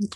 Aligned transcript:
No 0.00 0.06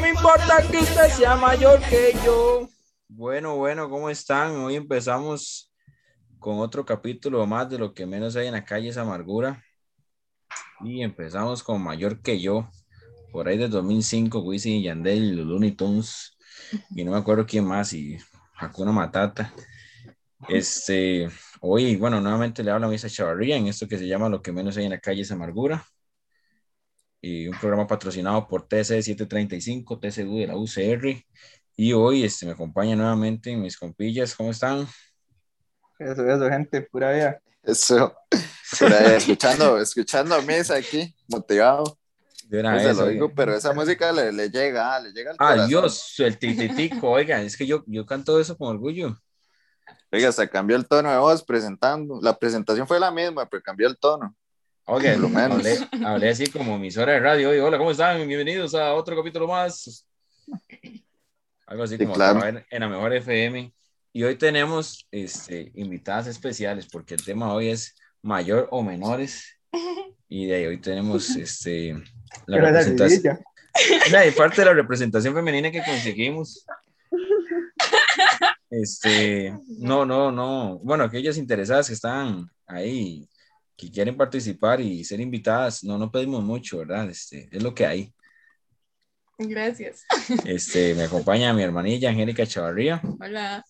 me 0.00 0.10
importa 0.10 0.62
que 0.70 0.78
usted 0.78 1.10
sea 1.10 1.34
mayor 1.34 1.80
que 1.80 2.16
yo. 2.24 2.68
Bueno, 3.08 3.56
bueno, 3.56 3.90
¿cómo 3.90 4.08
están? 4.08 4.54
Hoy 4.56 4.76
empezamos 4.76 5.72
con 6.38 6.58
otro 6.60 6.84
capítulo 6.84 7.46
más 7.46 7.68
de 7.70 7.78
lo 7.78 7.94
que 7.94 8.06
menos 8.06 8.36
hay 8.36 8.46
en 8.46 8.54
la 8.54 8.64
calle 8.64 8.88
es 8.88 8.96
amargura. 8.96 9.62
Y 10.80 11.02
empezamos 11.02 11.62
con 11.62 11.82
mayor 11.82 12.20
que 12.22 12.40
yo, 12.40 12.68
por 13.32 13.48
ahí 13.48 13.58
de 13.58 13.68
2005, 13.68 14.40
Wisin 14.40 14.74
y 14.76 14.84
Yandel 14.84 15.36
Looney 15.36 15.72
Tunes, 15.72 16.36
y 16.90 17.04
no 17.04 17.12
me 17.12 17.18
acuerdo 17.18 17.46
quién 17.46 17.64
más, 17.64 17.92
y 17.92 18.18
Hakuna 18.56 18.92
Matata. 18.92 19.52
Este, 20.48 21.28
hoy, 21.60 21.96
bueno, 21.96 22.20
nuevamente 22.20 22.62
le 22.62 22.70
habla 22.70 22.86
a 22.86 22.90
Misa 22.90 23.08
Chavarría 23.08 23.56
en 23.56 23.66
esto 23.68 23.88
que 23.88 23.98
se 23.98 24.06
llama 24.06 24.28
Lo 24.28 24.42
que 24.42 24.52
menos 24.52 24.76
hay 24.76 24.84
en 24.84 24.90
la 24.90 25.00
calle 25.00 25.22
es 25.22 25.32
amargura. 25.32 25.84
Y 27.20 27.48
un 27.48 27.58
programa 27.58 27.86
patrocinado 27.86 28.46
por 28.46 28.68
TC 28.68 29.02
735, 29.02 29.98
TCU 29.98 30.38
de 30.38 30.46
la 30.46 30.56
UCR. 30.56 31.24
Y 31.76 31.92
hoy 31.92 32.24
este, 32.24 32.46
me 32.46 32.52
acompaña 32.52 32.94
nuevamente 32.96 33.56
mis 33.56 33.76
compillas. 33.76 34.34
¿Cómo 34.34 34.50
están? 34.50 34.86
Eso, 35.98 36.26
eso, 36.28 36.48
gente, 36.50 36.82
pura 36.82 37.12
vida. 37.12 37.40
Eso, 37.62 38.14
por 38.78 38.92
ahí, 38.92 39.16
escuchando, 39.16 39.78
escuchando 39.80 40.34
a 40.34 40.42
Misa 40.42 40.76
aquí, 40.76 41.14
motivado. 41.28 41.98
De 42.44 42.60
una 42.60 42.72
No 42.74 42.78
se 42.80 42.86
vez, 42.86 42.96
lo 42.96 43.06
digo, 43.08 43.34
pero 43.34 43.54
esa 43.56 43.72
música 43.72 44.12
le, 44.12 44.30
le 44.32 44.48
llega, 44.50 44.94
ah, 44.94 45.00
le 45.00 45.12
llega 45.12 45.30
al 45.32 45.36
Ah, 45.40 45.48
corazón. 45.48 45.68
Dios, 45.68 46.14
el 46.20 46.38
tititico, 46.38 47.10
oiga, 47.10 47.42
es 47.42 47.56
que 47.56 47.66
yo, 47.66 47.82
yo 47.86 48.06
canto 48.06 48.38
eso 48.38 48.56
con 48.56 48.68
orgullo. 48.68 49.16
Oiga, 50.12 50.30
se 50.30 50.48
cambió 50.48 50.76
el 50.76 50.86
tono 50.86 51.10
de 51.10 51.18
voz 51.18 51.42
presentando. 51.44 52.20
La 52.22 52.38
presentación 52.38 52.86
fue 52.86 53.00
la 53.00 53.10
misma, 53.10 53.48
pero 53.48 53.62
cambió 53.62 53.88
el 53.88 53.98
tono. 53.98 54.36
Oiga, 54.84 55.12
Por 55.14 55.22
lo 55.22 55.28
menos. 55.28 55.56
hablé, 55.58 55.78
hablé 56.06 56.28
así 56.28 56.46
como 56.46 56.76
emisora 56.76 57.12
de 57.14 57.20
radio. 57.20 57.50
Oye, 57.50 57.60
hola, 57.60 57.78
¿cómo 57.78 57.90
están? 57.90 58.18
Bienvenidos 58.28 58.74
a 58.76 58.94
otro 58.94 59.16
capítulo 59.16 59.48
más. 59.48 60.06
Algo 61.66 61.82
así 61.82 61.96
Sí, 61.96 62.04
como 62.04 62.14
claro. 62.14 62.40
en 62.46 62.80
la 62.80 62.88
mejor 62.88 63.12
FM. 63.14 63.72
Y 64.16 64.24
hoy 64.24 64.36
tenemos 64.36 65.06
este, 65.10 65.72
invitadas 65.74 66.26
especiales 66.26 66.86
porque 66.90 67.12
el 67.12 67.22
tema 67.22 67.52
hoy 67.52 67.68
es 67.68 67.94
mayor 68.22 68.66
o 68.70 68.82
menores. 68.82 69.58
Y 70.28 70.46
de 70.46 70.54
ahí 70.56 70.66
hoy 70.66 70.80
tenemos 70.80 71.36
este, 71.36 71.92
la 72.46 72.56
Pero 72.56 72.62
representación. 72.62 73.38
parte 74.36 74.60
de 74.62 74.64
la 74.64 74.72
representación 74.72 75.34
femenina 75.34 75.70
que 75.70 75.84
conseguimos. 75.84 76.66
Este, 78.70 79.56
no, 79.78 80.04
no, 80.04 80.32
no. 80.32 80.80
Bueno, 80.82 81.04
aquellas 81.04 81.36
interesadas 81.36 81.86
que 81.86 81.94
están 81.94 82.50
ahí, 82.66 83.28
que 83.76 83.88
quieren 83.90 84.16
participar 84.16 84.80
y 84.80 85.04
ser 85.04 85.20
invitadas, 85.20 85.84
no, 85.84 85.96
no 85.96 86.10
pedimos 86.10 86.42
mucho, 86.42 86.78
¿verdad? 86.78 87.08
Este, 87.08 87.48
es 87.52 87.62
lo 87.62 87.72
que 87.72 87.86
hay. 87.86 88.12
Gracias. 89.38 90.04
Este, 90.44 90.94
me 90.94 91.04
acompaña 91.04 91.52
mi 91.52 91.62
hermanilla 91.62 92.08
Angélica 92.10 92.46
Chavarría 92.46 93.02
Hola. 93.20 93.64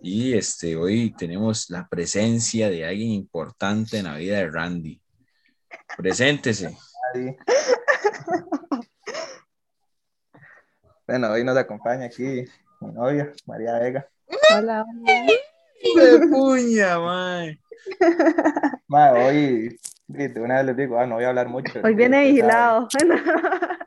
y 0.00 0.32
este, 0.32 0.74
hoy 0.76 1.14
tenemos 1.16 1.68
la 1.68 1.86
presencia 1.86 2.70
de 2.70 2.86
alguien 2.86 3.10
importante 3.10 3.98
en 3.98 4.04
la 4.04 4.16
vida 4.16 4.38
de 4.38 4.50
Randy. 4.50 5.00
Preséntese. 5.96 6.76
Bueno, 11.06 11.30
hoy 11.30 11.44
nos 11.44 11.56
acompaña 11.58 12.06
aquí 12.06 12.46
mi 12.80 12.92
novia, 12.92 13.30
María 13.44 13.78
Vega. 13.78 14.08
Hola, 14.56 14.86
¡Qué 15.04 16.18
puña, 16.30 16.98
mae! 16.98 17.60
Ma, 18.88 19.12
hoy, 19.12 19.78
de 20.06 20.40
una 20.40 20.56
vez 20.56 20.64
les 20.66 20.76
digo, 20.78 20.98
ah, 20.98 21.06
no 21.06 21.16
voy 21.16 21.24
a 21.24 21.28
hablar 21.28 21.48
mucho. 21.50 21.80
hoy 21.84 21.94
viene 21.94 22.24
vigilado. 22.24 22.88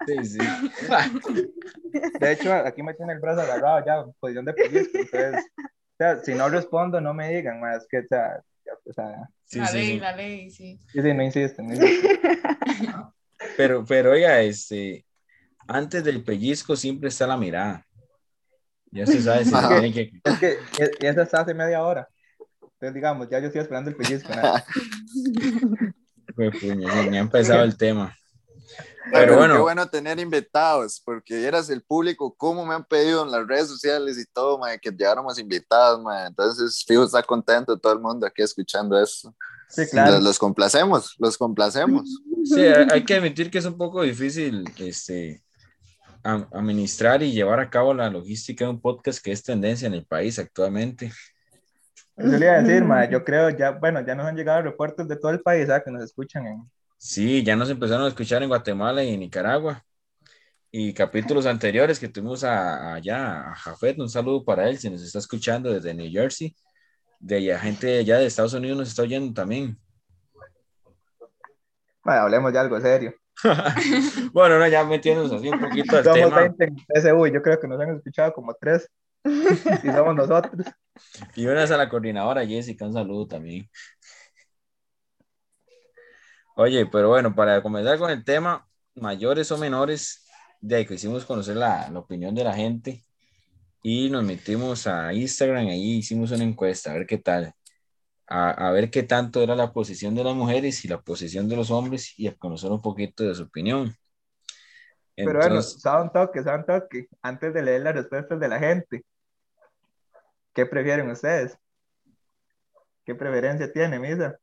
Sí, 0.07 0.23
sí. 0.25 0.40
De 2.19 2.31
hecho, 2.31 2.53
aquí 2.53 2.81
me 2.81 2.94
tiene 2.94 3.13
el 3.13 3.19
brazo 3.19 3.41
agarrado 3.41 3.85
ya, 3.85 3.95
en 4.00 4.13
posición 4.19 4.45
de 4.45 4.53
pellizco, 4.53 4.97
entonces, 4.97 5.45
o 5.57 5.97
sea, 5.97 6.23
si 6.23 6.34
no 6.34 6.47
respondo, 6.50 7.01
no 7.01 7.13
me 7.13 7.29
digan, 7.35 7.59
más 7.59 7.85
que, 7.90 8.00
o 8.00 8.07
sea, 8.07 8.41
ya, 8.66 8.72
o 8.85 8.94
sea, 8.94 9.29
Sí, 9.44 9.59
la 9.59 9.68
sí, 9.68 9.78
ley, 9.78 9.85
sí. 9.88 10.00
la 10.00 10.16
ley, 10.16 10.50
sí. 10.51 10.79
sí, 10.91 11.01
sí, 11.01 11.13
no 11.13 11.23
insisten, 11.23 11.68
no 11.68 11.73
insisten. 11.75 12.19
Pero, 13.56 13.85
pero 13.85 14.12
oiga, 14.12 14.41
este, 14.41 15.06
antes 15.68 16.03
del 16.03 16.24
pellizco 16.24 16.75
siempre 16.75 17.09
está 17.09 17.28
la 17.28 17.38
mirada. 17.38 17.85
Ya 18.91 19.06
se 19.06 19.22
sabe 19.22 19.45
si 19.45 19.51
se 19.51 19.91
que. 19.94 20.12
Es 20.24 20.39
que 20.39 20.47
e- 20.84 20.91
esa 21.07 21.22
está 21.24 21.41
hace 21.41 21.53
media 21.53 21.84
hora. 21.84 22.07
Entonces, 22.62 22.94
digamos, 22.94 23.29
ya 23.29 23.39
yo 23.39 23.47
estoy 23.47 23.62
esperando 23.62 23.89
el 23.91 23.95
pellizco. 23.95 24.31
Fue 26.35 26.51
puño, 26.51 26.88
ya 26.88 27.12
ya 27.12 27.18
ha 27.18 27.22
empezado 27.22 27.63
el 27.63 27.78
tema. 27.78 28.16
Pero, 29.12 29.25
Pero 29.25 29.38
bueno. 29.38 29.53
qué 29.56 29.62
bueno 29.62 29.90
tener 29.90 30.19
invitados, 30.19 31.01
porque 31.03 31.38
vieras 31.38 31.69
el 31.69 31.81
público, 31.81 32.34
cómo 32.35 32.66
me 32.66 32.75
han 32.75 32.84
pedido 32.84 33.23
en 33.23 33.31
las 33.31 33.47
redes 33.47 33.68
sociales 33.68 34.18
y 34.18 34.25
todo, 34.25 34.57
mae, 34.57 34.79
que 34.79 34.91
lleváramos 34.91 35.38
invitados, 35.40 36.01
mae. 36.01 36.28
Entonces, 36.28 36.84
fijo, 36.85 37.03
está 37.03 37.23
contento 37.23 37.78
todo 37.78 37.94
el 37.94 38.00
mundo 38.00 38.25
aquí 38.28 38.41
escuchando 38.41 39.01
esto. 39.01 39.34
Sí, 39.69 39.85
claro. 39.90 40.13
Los, 40.13 40.23
los 40.23 40.40
complacemos, 40.40 41.16
los 41.19 41.38
complacemos. 41.38 42.22
Sí, 42.45 42.62
hay 42.62 43.03
que 43.03 43.16
admitir 43.16 43.51
que 43.51 43.57
es 43.57 43.66
un 43.66 43.78
poco 43.78 44.01
difícil 44.01 44.63
este, 44.78 45.44
administrar 46.24 47.24
y 47.24 47.31
llevar 47.31 47.59
a 47.59 47.69
cabo 47.69 47.94
la 47.94 48.09
logística 48.09 48.66
de 48.66 48.72
un 48.72 48.81
podcast 48.81 49.24
que 49.24 49.31
es 49.31 49.44
tendencia 49.44 49.88
en 49.88 49.94
el 49.94 50.06
país 50.06 50.39
actualmente. 50.39 51.12
Eso 52.16 52.38
le 52.38 52.45
iba 52.45 52.56
a 52.56 52.62
decir, 52.62 52.84
ma, 52.84 53.07
yo 53.09 53.24
creo, 53.24 53.50
ya, 53.51 53.72
bueno, 53.72 54.03
ya 54.06 54.16
nos 54.16 54.25
han 54.25 54.35
llegado 54.35 54.63
reportes 54.63 55.07
de 55.07 55.18
todo 55.18 55.31
el 55.31 55.41
país, 55.41 55.69
¿ah? 55.69 55.84
que 55.84 55.91
nos 55.91 56.03
escuchan 56.03 56.47
en... 56.47 56.72
Sí, 56.97 57.44
ya 57.44 57.56
nos 57.56 57.69
empezaron 57.69 58.06
a 58.06 58.09
escuchar 58.09 58.41
en 58.44 58.50
Guatemala 58.50 59.03
y 59.03 59.13
en 59.13 59.19
Nicaragua. 59.19 59.84
Y 60.72 60.94
capítulos 60.94 61.46
anteriores 61.46 62.00
que 62.00 62.09
tuvimos 62.09 62.44
a- 62.44 62.96
allá 62.96 63.52
a 63.52 63.56
Jafet, 63.56 63.97
un 64.00 64.09
saludo 64.09 64.44
para 64.44 64.68
él 64.69 64.78
si 64.78 64.90
nos 64.90 65.02
está 65.02 65.19
escuchando 65.19 65.72
desde 65.72 65.94
New 65.94 66.12
Jersey. 66.12 66.56
De 67.19 67.38
allá, 67.38 67.59
gente 67.59 68.00
allá 68.00 68.18
de 68.18 68.25
Estados 68.25 68.53
Unidos 68.53 68.78
nos 68.78 68.90
está 68.90 69.03
oyendo 69.03 69.34
también. 69.34 69.78
Ma, 72.03 72.22
hablemos 72.22 72.52
de 72.53 72.59
algo 72.59 72.80
serio. 72.80 73.13
Bueno, 74.34 74.57
no, 74.59 74.68
ya 74.68 74.84
metiéndonos 74.84 75.31
así 75.31 75.47
un 75.50 75.59
poquito 75.59 75.97
al 75.97 76.03
Somos 76.03 76.19
tema. 76.19 76.41
20 76.41 76.63
en 76.66 76.75
PSU, 76.75 77.28
yo 77.28 77.41
creo 77.41 77.59
que 77.59 77.68
nos 77.68 77.80
han 77.80 77.96
escuchado 77.96 78.34
como 78.34 78.53
tres. 78.59 78.90
Y 79.84 79.88
somos 79.91 80.16
nosotros. 80.16 80.66
Y 81.36 81.46
una 81.46 81.62
vez 81.62 81.72
a 81.72 81.78
la 81.78 81.90
coordinadora 81.90 82.46
Jessica, 82.46 82.86
un 82.86 82.94
saludo 82.94 83.28
también. 83.28 83.69
Oye, 86.59 86.88
pero 86.88 87.09
bueno, 87.09 87.35
para 87.35 87.62
comenzar 87.62 88.00
con 88.00 88.09
el 88.09 88.23
tema, 88.25 88.68
mayores 88.95 89.51
o 89.51 89.57
menores, 89.59 90.25
de 90.59 90.78
ahí 90.78 90.85
quisimos 90.88 91.23
conocer 91.25 91.56
la, 91.56 91.88
la 91.91 92.00
opinión 92.00 92.34
de 92.34 92.44
la 92.44 92.53
gente 92.53 93.03
y 93.84 94.09
nos 94.09 94.23
metimos 94.23 94.88
a 94.88 95.13
Instagram, 95.13 95.68
ahí 95.68 95.97
hicimos 96.00 96.31
una 96.31 96.44
encuesta, 96.44 96.91
a 96.91 96.95
ver 96.95 97.07
qué 97.07 97.18
tal, 97.19 97.53
a, 98.28 98.69
a 98.69 98.72
ver 98.72 98.91
qué 98.91 99.03
tanto 99.03 99.44
era 99.44 99.56
la 99.56 99.73
posición 99.73 100.16
de 100.16 100.23
las 100.23 100.35
mujeres 100.35 100.85
y 100.85 100.88
la 100.90 101.01
posición 101.01 101.50
de 101.50 101.57
los 101.57 101.72
hombres 101.72 102.13
y 102.19 102.28
a 102.28 102.35
conocer 102.35 102.72
un 102.72 102.81
poquito 102.81 103.24
de 103.24 103.35
su 103.35 103.44
opinión. 103.44 103.95
Pero 105.24 105.39
bueno, 105.39 105.56
Entonces, 105.56 105.81
sabe 105.81 106.03
un 106.03 106.12
toque, 106.12 106.44
sabe 106.44 106.59
un 106.59 106.66
toque. 106.66 107.07
Antes 107.22 107.53
de 107.53 107.62
leer 107.63 107.81
las 107.81 107.95
respuestas 107.95 108.39
de 108.39 108.47
la 108.47 108.59
gente, 108.59 109.06
¿qué 110.53 110.66
prefieren 110.66 111.09
ustedes? 111.09 111.57
¿Qué 113.06 113.16
preferencia 113.16 113.72
tiene, 113.72 114.00
Misa? 114.00 114.38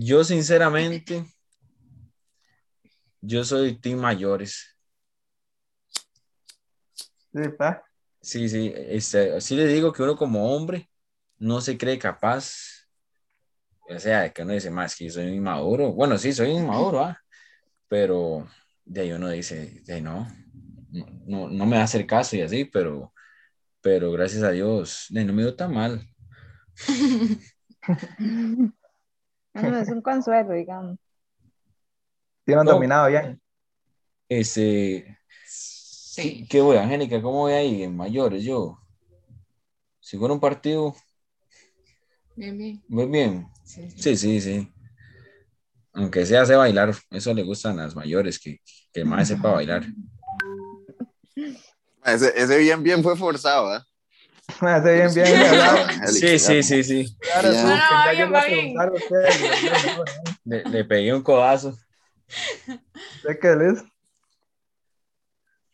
Yo 0.00 0.24
sinceramente, 0.24 1.24
yo 3.20 3.44
soy 3.44 3.78
team 3.78 4.00
mayores. 4.00 4.76
Sí, 7.32 7.48
pa. 7.56 7.84
Sí, 8.22 8.48
sí, 8.48 8.72
este, 8.74 9.36
así 9.36 9.56
le 9.56 9.66
digo 9.66 9.92
que 9.92 10.02
uno 10.02 10.16
como 10.16 10.54
hombre 10.54 10.90
no 11.38 11.60
se 11.60 11.78
cree 11.78 11.98
capaz, 11.98 12.86
o 13.88 13.98
sea, 13.98 14.32
que 14.32 14.42
uno 14.42 14.52
dice 14.52 14.70
más 14.70 14.96
que 14.96 15.06
yo 15.06 15.12
soy 15.12 15.28
inmaduro. 15.28 15.92
Bueno, 15.92 16.18
sí, 16.18 16.32
soy 16.32 16.50
inmaduro, 16.50 17.00
¿ah? 17.00 17.18
pero 17.88 18.48
de 18.84 19.02
ahí 19.02 19.12
uno 19.12 19.28
dice, 19.28 19.82
de 19.84 19.94
ahí 19.94 20.02
no, 20.02 20.26
no, 20.90 21.06
no, 21.26 21.48
no 21.48 21.66
me 21.66 21.76
va 21.76 21.82
a 21.82 21.84
hacer 21.84 22.06
caso 22.06 22.36
y 22.36 22.42
así, 22.42 22.64
pero, 22.64 23.12
pero 23.80 24.12
gracias 24.12 24.42
a 24.42 24.50
Dios, 24.50 25.06
de 25.10 25.20
ahí 25.20 25.26
no 25.26 25.32
me 25.34 25.42
dio 25.42 25.54
tan 25.54 25.74
mal. 25.74 26.06
No, 29.54 29.76
es 29.78 29.88
un 29.88 30.00
consuelo, 30.02 30.52
digamos. 30.52 30.98
Tienen 32.44 32.64
No. 32.64 32.72
dominado 32.72 33.08
bien. 33.08 33.40
Este, 34.28 35.18
Sí. 35.44 36.46
¿qué 36.48 36.60
voy, 36.60 36.76
Angélica? 36.76 37.20
¿Cómo 37.22 37.40
voy 37.40 37.52
ahí 37.52 37.82
en 37.82 37.96
mayores 37.96 38.44
yo? 38.44 38.78
Si 40.00 40.16
fuera 40.18 40.34
un 40.34 40.40
partido, 40.40 40.94
Bien, 42.36 42.56
bien. 42.56 42.82
Muy 42.88 43.06
bien. 43.06 43.48
Sí, 43.64 43.90
sí. 43.90 44.02
Sí, 44.02 44.16
sí, 44.16 44.40
sí. 44.40 44.72
Aunque 45.92 46.24
sea 46.24 46.42
hace 46.42 46.54
bailar, 46.56 46.94
eso 47.10 47.34
le 47.34 47.42
gustan 47.42 47.78
a 47.78 47.84
las 47.84 47.94
mayores, 47.94 48.38
que, 48.38 48.60
que 48.92 49.04
más 49.04 49.28
sepa 49.28 49.50
bailar. 49.52 49.84
Ese, 52.04 52.32
ese 52.34 52.58
bien, 52.58 52.82
bien 52.82 53.02
fue 53.02 53.14
forzado, 53.14 53.76
¿eh? 53.76 53.80
Ma, 54.60 54.76
ese 54.78 54.94
bien, 54.94 55.14
bien. 55.14 56.06
Sí, 56.08 56.38
sí, 56.38 56.62
sí, 56.62 56.84
sí. 56.84 57.16
Claro, 57.20 57.48
No, 57.52 58.12
bien, 58.12 58.32
va 58.32 58.46
bien. 58.46 58.74
¿no? 58.74 60.04
Le, 60.44 60.64
le 60.64 60.84
pegué 60.84 61.12
un 61.14 61.22
codazo. 61.22 61.76
¿Sé 63.22 63.38
qué 63.40 63.54
les? 63.56 63.82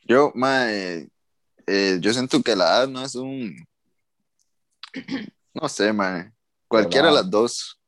Yo, 0.04 0.30
mae, 0.34 1.08
eh, 1.66 1.98
yo 2.00 2.12
siento 2.12 2.42
que 2.42 2.54
la 2.54 2.64
edad 2.64 2.88
no 2.88 3.04
es 3.04 3.14
un. 3.14 3.56
No 5.52 5.68
sé, 5.68 5.92
mae. 5.92 6.32
Cualquiera 6.68 7.08
de 7.08 7.14
las 7.14 7.30
dos. 7.30 7.80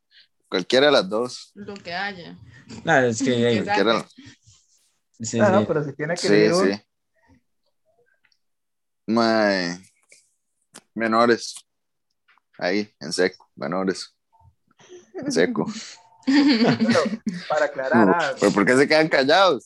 Cualquiera 0.48 0.86
de 0.86 0.92
las 0.92 1.08
dos. 1.08 1.50
Lo 1.54 1.74
que 1.74 1.92
haya. 1.92 2.36
Nada, 2.84 3.06
es 3.08 3.22
que. 3.22 3.62
Cualquiera. 3.64 4.06
sí, 5.20 5.40
Ah, 5.40 5.50
no, 5.50 5.60
sí. 5.60 5.64
pero 5.68 5.84
si 5.84 5.92
tiene 5.94 6.14
que 6.14 6.20
Sí, 6.20 6.26
elegir 6.26 6.52
uno, 6.54 6.64
sí. 6.74 6.82
Menores. 10.98 11.54
Ahí, 12.58 12.92
en 12.98 13.12
seco, 13.12 13.48
menores. 13.54 14.16
En 15.14 15.30
seco. 15.30 15.64
pero 16.26 17.00
para 17.48 17.66
aclarar, 17.66 18.08
ah, 18.10 18.34
¿Pero 18.38 18.52
por 18.52 18.66
qué 18.66 18.76
se 18.76 18.88
quedan 18.88 19.08
callados? 19.08 19.64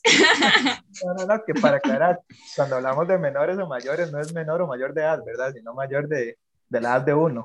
no, 1.03 1.15
no, 1.15 1.27
no, 1.27 1.45
que 1.45 1.55
para 1.55 1.79
aclarar, 1.79 2.21
cuando 2.55 2.77
hablamos 2.77 3.09
de 3.09 3.19
menores 3.19 3.59
o 3.59 3.67
mayores, 3.67 4.13
no 4.13 4.21
es 4.21 4.35
menor 4.35 4.61
o 4.61 4.67
mayor 4.67 4.93
de 4.93 5.01
edad, 5.01 5.21
¿verdad? 5.25 5.55
Sino 5.55 5.73
mayor 5.73 6.07
de, 6.07 6.39
de 6.69 6.81
la 6.81 6.91
edad 6.91 7.01
de 7.01 7.15
uno. 7.15 7.45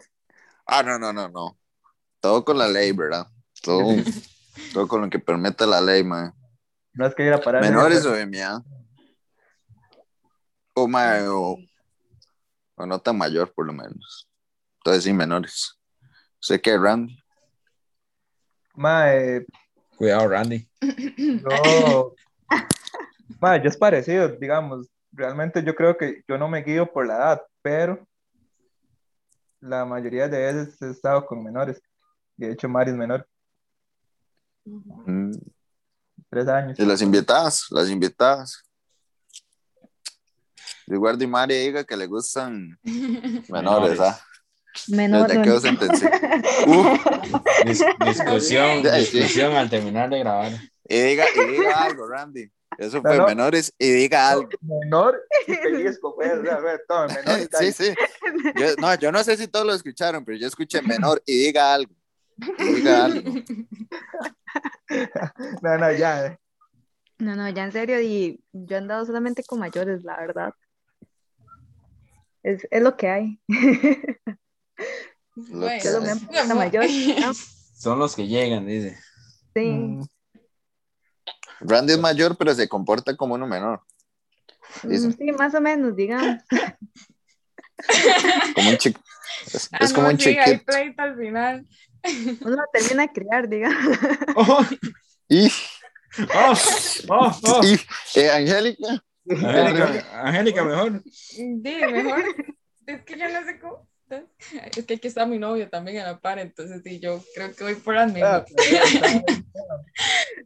Ah, 0.65 0.83
no, 0.83 0.99
no, 0.99 1.13
no, 1.13 1.29
no. 1.29 1.57
Todo 2.19 2.43
con 2.43 2.57
la 2.57 2.67
ley, 2.67 2.91
¿verdad? 2.91 3.25
Todo, 3.63 3.83
todo 4.73 4.87
con 4.89 5.01
lo 5.01 5.09
que 5.09 5.19
permite 5.19 5.65
la 5.65 5.79
ley, 5.79 6.03
mae. 6.03 6.31
No 6.91 7.05
es 7.07 7.15
que 7.15 7.25
ir 7.25 7.31
a 7.31 7.39
parar. 7.39 7.61
Menores 7.61 8.05
o 8.05 8.11
de 8.11 8.25
mi 8.25 8.39
edad. 8.39 8.61
O, 10.73 10.89
mae, 10.89 11.25
o, 11.25 11.57
o 12.77 12.85
no 12.85 12.99
tan 12.99 13.17
mayor, 13.17 13.53
por 13.53 13.65
lo 13.65 13.73
menos. 13.73 14.29
Entonces, 14.77 15.03
sí, 15.03 15.13
menores. 15.13 15.77
Sé 16.39 16.61
que 16.61 16.77
Randy. 16.77 17.17
Ma, 18.75 19.13
eh, 19.13 19.45
Cuidado, 19.97 20.27
Randy. 20.29 20.69
yo, 21.43 22.15
ma, 23.41 23.57
yo 23.61 23.69
es 23.69 23.77
parecido, 23.77 24.29
digamos, 24.29 24.87
realmente 25.11 25.63
yo 25.63 25.75
creo 25.75 25.97
que 25.97 26.23
yo 26.27 26.37
no 26.37 26.47
me 26.47 26.61
guío 26.61 26.91
por 26.91 27.07
la 27.07 27.15
edad, 27.15 27.41
pero 27.63 28.07
la 29.59 29.83
mayoría 29.83 30.27
de 30.27 30.37
veces 30.53 30.81
he 30.81 30.91
estado 30.91 31.25
con 31.25 31.43
menores. 31.43 31.81
De 32.35 32.51
hecho, 32.51 32.69
Mari 32.69 32.91
es 32.91 32.97
menor, 32.97 33.27
Mm, 35.05 35.31
tres 36.29 36.47
años. 36.47 36.77
Y 36.77 36.85
las 36.85 37.01
invitadas, 37.01 37.67
las 37.71 37.89
invitadas. 37.89 38.66
Igual 40.87 41.17
de 41.17 41.27
Mari 41.27 41.55
diga 41.57 41.83
que 41.83 41.97
le 41.97 42.07
gustan 42.07 42.77
menores, 42.83 43.49
Menores. 43.49 43.99
¿ah? 43.99 44.19
Menor. 44.89 45.33
Ya 45.33 45.41
quedó 45.41 45.59
sentenciado. 45.59 46.15
Uh, 46.67 46.97
Dis- 47.65 47.85
discusión, 48.05 48.83
discusión 48.95 49.53
al 49.55 49.69
terminar 49.69 50.09
de 50.09 50.19
grabar. 50.19 50.51
y, 50.87 50.99
diga, 50.99 51.25
y 51.35 51.51
diga 51.51 51.83
algo, 51.83 52.07
Randy. 52.07 52.49
Eso 52.77 53.01
fue 53.01 53.15
No, 53.15 53.23
no. 53.23 53.27
menores 53.27 53.73
y 53.79 53.89
diga 53.89 54.29
algo. 54.29 54.49
Menor 54.61 55.19
y 55.47 55.55
pellizco, 55.55 56.13
pues, 56.15 56.31
o 56.33 56.43
sea, 56.43 56.55
a 56.55 56.59
ver, 56.59 56.81
todo, 56.87 57.07
menor 57.07 57.39
y 57.39 57.47
Sí, 57.57 57.71
sí. 57.71 57.93
Yo, 58.55 58.75
no, 58.77 58.93
yo 58.95 59.11
no 59.11 59.23
sé 59.23 59.35
si 59.35 59.47
todos 59.47 59.65
lo 59.65 59.73
escucharon, 59.73 60.23
pero 60.23 60.37
yo 60.37 60.47
escuché 60.47 60.81
menor 60.83 61.21
y 61.25 61.45
diga 61.45 61.73
algo. 61.73 61.93
Y 62.59 62.63
diga 62.75 63.05
algo. 63.05 63.31
No, 65.63 65.77
no, 65.77 65.91
ya. 65.91 66.27
eh. 66.27 66.37
No, 67.19 67.35
no, 67.35 67.49
ya 67.49 67.63
en 67.63 67.71
serio, 67.71 67.99
y 67.99 68.43
yo 68.53 68.75
he 68.75 68.79
andado 68.79 69.05
solamente 69.05 69.43
con 69.43 69.59
mayores, 69.59 70.03
la 70.03 70.17
verdad. 70.17 70.53
Es, 72.43 72.67
es 72.69 72.81
lo 72.81 72.95
que 72.97 73.07
hay. 73.09 73.39
Puesto 75.51 75.97
amor. 75.97 76.55
mayor. 76.55 76.85
¿no? 77.19 77.33
Son 77.75 77.99
los 77.99 78.15
que 78.15 78.27
llegan, 78.27 78.65
dice. 78.65 78.97
Sí. 79.55 79.65
Mm, 79.69 80.03
Randy 81.61 81.93
es 81.93 81.99
mayor, 81.99 82.35
pero 82.37 82.53
se 82.53 82.67
comporta 82.67 83.15
como 83.15 83.35
uno 83.35 83.47
menor. 83.47 83.81
Mm, 84.83 85.11
Sí, 85.11 85.31
más 85.37 85.53
o 85.55 85.61
menos, 85.61 85.95
digamos. 85.95 86.41
Como 88.55 88.69
un 88.71 88.77
chico. 88.77 88.99
Es, 89.53 89.69
Ah, 89.71 89.77
es 89.81 89.93
como 89.93 90.07
no, 90.07 90.13
un 90.13 90.19
sí, 90.19 90.35
chiquito. 90.35 90.63
pleito 90.65 91.01
al 91.01 91.15
final. 91.15 91.67
Uno 92.41 92.55
lo 92.55 92.63
termina 92.73 93.03
de 93.03 93.11
criar, 93.13 93.47
digamos. 93.47 93.97
¡Oh! 94.35 94.65
Y, 95.29 95.47
¡Oh! 96.33 96.53
¡Oh! 97.09 97.39
¡Oh! 97.43 97.61
y, 97.63 97.79
eh, 98.19 98.31
Angélica. 98.31 99.03
Angélica, 99.29 100.21
Angélica, 100.27 100.63
mejor. 100.63 101.03
Sí, 101.11 101.45
mejor. 101.45 102.23
Es 102.85 103.01
que 103.03 103.19
yo 103.19 103.27
no 103.29 103.45
sé 103.45 103.59
cómo. 103.59 103.87
Es 104.75 104.85
que 104.85 104.93
aquí 104.93 105.07
está 105.07 105.25
mi 105.25 105.37
novio 105.37 105.69
también 105.69 105.97
a 105.97 106.11
la 106.11 106.19
par, 106.19 106.39
entonces 106.39 106.81
sí, 106.83 106.99
yo 106.99 107.21
creo 107.35 107.53
que 107.53 107.63
voy 107.63 107.75
por 107.75 107.95
las 107.95 108.09
ah, 108.09 108.13
mismas. 108.13 108.43
pero 108.55 108.71
ya 108.71 108.83
está, 108.83 109.23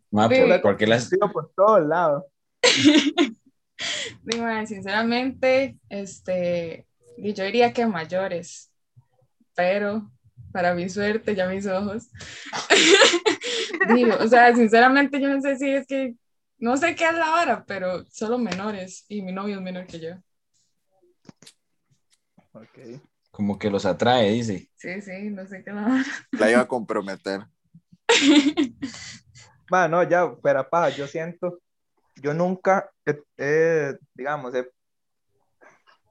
Ma, 0.09 0.27
Sí. 0.27 0.41
¿por, 0.41 0.61
por 0.61 0.77
qué 0.77 0.87
las, 0.87 1.07
sigo 1.07 1.31
por 1.31 1.51
todos 1.55 1.87
lados. 1.87 2.23
Sí, 2.63 4.39
mae, 4.39 4.67
sinceramente, 4.67 5.77
este, 5.89 6.87
yo 7.17 7.43
diría 7.43 7.73
que 7.73 7.85
mayores, 7.85 8.71
pero 9.55 10.11
para 10.51 10.73
mi 10.73 10.89
suerte, 10.89 11.35
ya 11.35 11.47
mis 11.47 11.65
ojos. 11.65 12.09
Digo, 13.95 14.15
o 14.19 14.27
sea, 14.27 14.55
sinceramente 14.55 15.19
yo 15.19 15.29
no 15.29 15.41
sé 15.41 15.57
si 15.57 15.69
es 15.69 15.87
que, 15.87 16.15
no 16.61 16.77
sé 16.77 16.95
qué 16.95 17.05
es 17.07 17.13
la 17.13 17.41
hora, 17.41 17.65
pero 17.65 18.05
solo 18.05 18.37
menores 18.37 19.05
y 19.09 19.21
mi 19.21 19.33
novio 19.33 19.55
es 19.57 19.61
menor 19.61 19.85
que 19.87 19.99
yo. 19.99 20.15
Ok. 22.53 23.01
como 23.31 23.57
que 23.57 23.69
los 23.69 23.85
atrae, 23.85 24.29
dice? 24.31 24.69
Sí, 24.75 25.01
sí, 25.01 25.29
no 25.31 25.45
sé 25.47 25.63
qué 25.63 25.69
es 25.71 25.75
la 25.75 25.85
hora. 25.85 26.03
La 26.33 26.51
iba 26.51 26.59
a 26.61 26.67
comprometer. 26.67 27.41
Ma, 29.69 29.87
no, 29.87 30.03
ya, 30.03 30.33
pero 30.43 30.69
pa, 30.69 30.89
yo 30.89 31.07
siento, 31.07 31.61
yo 32.17 32.33
nunca, 32.33 32.91
he- 33.05 33.23
he, 33.37 33.97
digamos, 34.13 34.53
he 34.53 34.69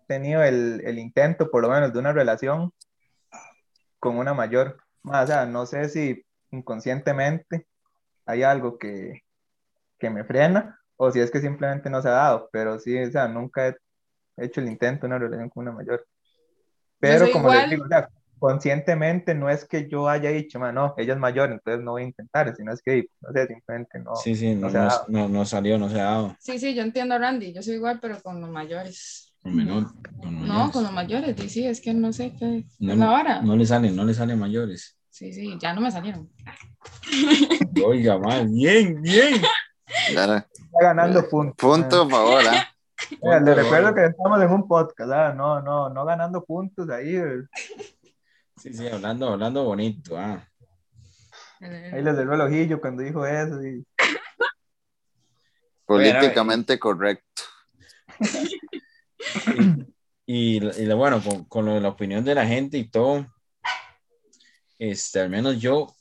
tenido 0.06 0.42
el, 0.42 0.80
el 0.84 0.98
intento, 0.98 1.50
por 1.50 1.62
lo 1.62 1.68
menos, 1.68 1.92
de 1.92 1.98
una 1.98 2.12
relación 2.12 2.72
con 3.98 4.16
una 4.16 4.32
mayor. 4.32 4.82
Ma, 5.02 5.22
o 5.22 5.26
sea, 5.26 5.44
no 5.46 5.66
sé 5.66 5.88
si 5.90 6.24
inconscientemente 6.50 7.66
hay 8.24 8.42
algo 8.42 8.78
que, 8.78 9.22
que 10.00 10.10
me 10.10 10.24
frena 10.24 10.78
o 10.96 11.10
si 11.12 11.20
es 11.20 11.30
que 11.30 11.40
simplemente 11.40 11.88
no 11.90 12.02
se 12.02 12.08
ha 12.08 12.12
dado, 12.12 12.48
pero 12.52 12.78
sí, 12.78 12.98
o 13.00 13.10
sea, 13.10 13.28
nunca 13.28 13.68
he 13.68 13.76
hecho 14.44 14.60
el 14.60 14.68
intento 14.68 15.02
de 15.02 15.06
una 15.08 15.18
relación 15.18 15.48
con 15.50 15.62
una 15.68 15.72
mayor. 15.72 16.06
Pero 16.98 17.30
como 17.30 17.48
igual. 17.48 17.60
les 17.62 17.70
digo, 17.70 17.84
o 17.84 17.88
sea, 17.88 18.08
conscientemente 18.38 19.34
no 19.34 19.48
es 19.50 19.64
que 19.66 19.88
yo 19.88 20.08
haya 20.08 20.30
dicho, 20.30 20.58
"Ma, 20.58 20.72
no, 20.72 20.94
ella 20.96 21.14
es 21.14 21.18
mayor, 21.18 21.50
entonces 21.52 21.82
no 21.84 21.92
voy 21.92 22.02
a 22.02 22.06
intentar, 22.06 22.54
sino 22.56 22.72
es 22.72 22.82
que, 22.82 23.06
no 23.20 23.32
sé, 23.32 23.46
simplemente 23.46 23.98
no. 24.00 24.14
Sí, 24.16 24.34
sí, 24.34 24.54
no, 24.54 24.62
no 24.62 24.70
se 24.70 24.78
ha 24.78 24.80
no, 24.82 24.86
dado. 24.88 25.04
no- 25.08 25.28
no 25.28 25.44
salió, 25.44 25.78
no 25.78 25.88
se 25.88 26.00
ha 26.00 26.04
dado. 26.04 26.36
Sí, 26.40 26.58
sí, 26.58 26.74
yo 26.74 26.82
entiendo 26.82 27.14
a 27.14 27.18
Randy, 27.18 27.52
yo 27.52 27.62
soy 27.62 27.74
igual, 27.74 27.98
pero 28.00 28.20
con 28.22 28.40
los 28.40 28.50
mayores. 28.50 29.34
Con 29.42 29.56
menor. 29.56 29.86
con 30.20 30.34
No, 30.34 30.40
mayores. 30.48 30.70
con 30.72 30.82
los 30.84 30.92
mayores, 30.92 31.36
sí, 31.38 31.48
sí, 31.48 31.66
es 31.66 31.80
que 31.80 31.94
no 31.94 32.12
sé 32.12 32.32
qué 32.38 32.64
No, 32.78 32.92
es 32.92 32.98
la 32.98 33.12
hora. 33.12 33.40
no 33.42 33.56
le 33.56 33.64
salen, 33.64 33.94
no 33.96 34.04
le 34.04 34.12
salen 34.14 34.38
mayores. 34.38 34.96
Sí, 35.08 35.32
sí, 35.32 35.56
ya 35.60 35.72
no 35.74 35.80
me 35.80 35.90
salieron. 35.90 36.30
Oiga, 37.84 38.18
ma, 38.18 38.42
bien, 38.42 39.00
bien. 39.02 39.40
Está 40.44 40.78
ganando 40.80 41.28
puntos. 41.28 41.56
Punto, 41.56 42.08
por 42.08 42.10
favor. 42.12 42.42
Mira, 43.22 43.38
Punto, 43.38 43.54
recuerdo 43.54 43.94
que 43.94 44.04
estamos 44.06 44.42
en 44.42 44.50
un 44.50 44.68
podcast, 44.68 45.10
¿ah? 45.12 45.32
no, 45.34 45.60
no, 45.62 45.88
no 45.88 46.04
ganando 46.04 46.44
puntos 46.44 46.88
ahí. 46.90 47.16
eh, 47.16 47.42
Sí, 48.56 48.74
sí, 48.74 48.86
hablando, 48.88 49.28
hablando 49.30 49.64
bonito. 49.64 50.18
Ah. 50.18 50.46
Ahí 51.60 52.02
les 52.02 52.14
cerró 52.14 52.34
el 52.34 52.40
ojillo 52.42 52.78
cuando 52.80 53.02
dijo 53.02 53.24
eso. 53.24 53.62
Y... 53.64 53.84
Políticamente 55.86 56.78
correcto. 56.78 57.42
Y, 60.26 60.56
y 60.58 60.60
lo- 60.86 60.96
bueno, 60.96 61.22
con, 61.22 61.44
con 61.44 61.64
lo 61.66 61.74
de 61.74 61.80
la 61.80 61.88
opinión 61.88 62.24
de 62.24 62.34
la 62.34 62.46
gente 62.46 62.78
y 62.78 62.88
todo, 62.88 63.26
este, 64.78 65.20
al 65.20 65.30
menos 65.30 65.58
yo, 65.58 65.92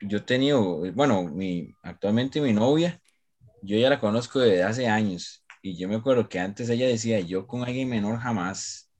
yo 0.00 0.18
he 0.18 0.22
tenido, 0.22 0.80
bueno, 0.92 1.22
mi, 1.24 1.72
actualmente 1.82 2.40
mi 2.40 2.52
novia, 2.52 3.00
yo 3.62 3.76
ya 3.78 3.90
la 3.90 4.00
conozco 4.00 4.40
desde 4.40 4.62
hace 4.62 4.88
años. 4.88 5.44
Y 5.62 5.76
yo 5.76 5.88
me 5.88 5.96
acuerdo 5.96 6.28
que 6.28 6.38
antes 6.38 6.68
ella 6.70 6.86
decía, 6.86 7.20
yo 7.20 7.46
con 7.46 7.64
alguien 7.64 7.88
menor 7.88 8.18
jamás. 8.18 8.90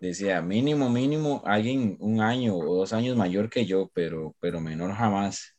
Decía, 0.00 0.42
mínimo, 0.42 0.90
mínimo, 0.90 1.42
alguien 1.46 1.96
un 2.00 2.20
año 2.20 2.56
o 2.56 2.74
dos 2.76 2.92
años 2.92 3.16
mayor 3.16 3.48
que 3.48 3.64
yo, 3.64 3.90
pero, 3.94 4.34
pero 4.40 4.60
menor 4.60 4.92
jamás. 4.92 5.56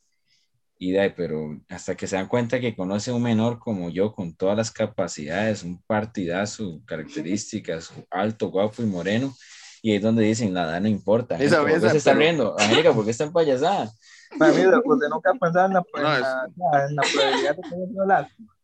Y 0.77 0.91
de 0.91 0.99
ahí, 0.99 1.13
pero 1.15 1.57
hasta 1.69 1.95
que 1.95 2.05
se 2.05 2.17
dan 2.17 2.27
cuenta 2.27 2.59
que 2.59 2.75
conoce 2.75 3.11
un 3.11 3.23
menor 3.23 3.59
como 3.59 3.89
yo, 3.89 4.11
con 4.13 4.35
todas 4.35 4.57
las 4.57 4.71
capacidades, 4.71 5.63
un 5.63 5.81
partidazo, 5.83 6.81
características, 6.85 7.93
alto, 8.11 8.49
guapo 8.51 8.83
y 8.83 8.85
moreno, 8.85 9.33
Y 9.81 9.91
ahí 9.91 9.97
es 9.97 10.03
donde 10.03 10.23
dicen, 10.25 10.53
la 10.53 10.63
edad 10.63 10.81
no 10.81 10.87
importa. 10.89 11.37
Esa 11.37 11.59
¿Por 11.59 11.67
qué 11.67 11.73
mesa, 11.75 11.89
se 11.91 11.97
está 11.97 12.11
pero- 12.11 12.19
riendo? 12.21 12.55
Angélica, 12.59 12.93
¿por 12.93 13.05
qué 13.05 13.11
está 13.11 13.23
empayasada? 13.23 13.91
Para 14.37 14.51
mí, 14.53 14.61
usted 14.65 15.07
nunca 15.09 15.31
ha 15.31 15.33
pensado 15.33 15.65
en 15.67 15.73
la, 15.73 15.79
en 15.79 16.03
No, 16.03 16.15
es- 16.15 16.21
la, 16.21 16.85
en 16.87 16.95
la 16.95 17.01
probabilidad 17.03 17.55
de 17.55 17.61
que 17.61 17.75
haya 17.75 17.87
sido 17.87 18.05
lástima. 18.05 18.55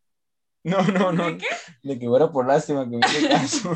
No, 0.63 0.81
no, 0.83 1.11
no. 1.11 1.25
¿De 1.25 1.37
qué? 1.37 1.45
De 1.83 1.99
que 1.99 2.07
fuera 2.07 2.31
por 2.31 2.45
lástima 2.45 2.83
que 2.83 2.91
me 2.91 2.99
hizo 2.99 3.27
caso. 3.29 3.75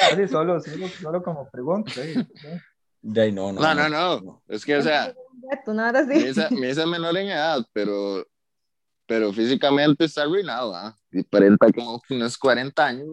Ah, 0.00 0.14
sí, 0.16 0.28
solo, 0.28 0.60
solo, 0.60 0.88
solo 0.88 1.22
como 1.22 1.48
pregunta. 1.50 1.90
sí, 1.92 2.14
sí. 2.14 2.48
De 3.02 3.22
ahí 3.22 3.32
no, 3.32 3.52
no. 3.52 3.60
No, 3.60 3.74
no, 3.74 3.88
no. 3.88 4.42
Es 4.48 4.64
que, 4.64 4.76
o 4.76 4.82
sea, 4.82 5.14
no 5.66 5.88
hija, 6.18 6.48
mi 6.50 6.68
hija 6.68 6.82
es 6.82 6.86
menor 6.86 7.16
en 7.16 7.28
edad, 7.28 7.60
pero, 7.72 8.26
pero 9.06 9.32
físicamente 9.32 10.04
está 10.04 10.22
arruinado, 10.22 10.74
¿ah? 10.74 10.94
Y 11.10 11.20
aparenta 11.20 11.72
como 11.72 12.00
unos 12.10 12.36
40 12.38 12.86
años. 12.86 13.08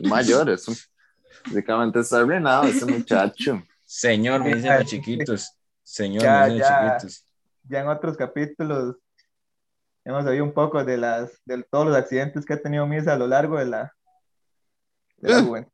Mayor, 0.00 0.50
eso. 0.50 0.72
Físicamente 1.44 2.00
está 2.00 2.18
arruinado 2.18 2.66
ese 2.68 2.84
muchacho. 2.86 3.62
Señor, 3.84 4.44
me 4.44 4.54
dicen 4.54 4.74
los 4.78 4.86
chiquitos. 4.86 5.52
Señor, 5.82 6.22
Ya, 6.22 6.48
ya. 6.48 6.96
chiquitos. 6.98 7.26
Ya 7.68 7.80
en 7.80 7.88
otros 7.88 8.16
capítulos 8.16 8.96
hemos 10.04 10.24
oído 10.24 10.44
un 10.44 10.52
poco 10.52 10.82
de, 10.82 10.96
las, 10.96 11.40
de 11.44 11.62
todos 11.64 11.86
los 11.86 11.96
accidentes 11.96 12.44
que 12.44 12.54
ha 12.54 12.62
tenido 12.62 12.86
Misa 12.86 13.12
a 13.14 13.18
lo 13.18 13.26
largo 13.26 13.58
de 13.58 13.66
la, 13.66 13.94
de 15.18 15.30
la 15.30 15.42
juventud. 15.42 15.72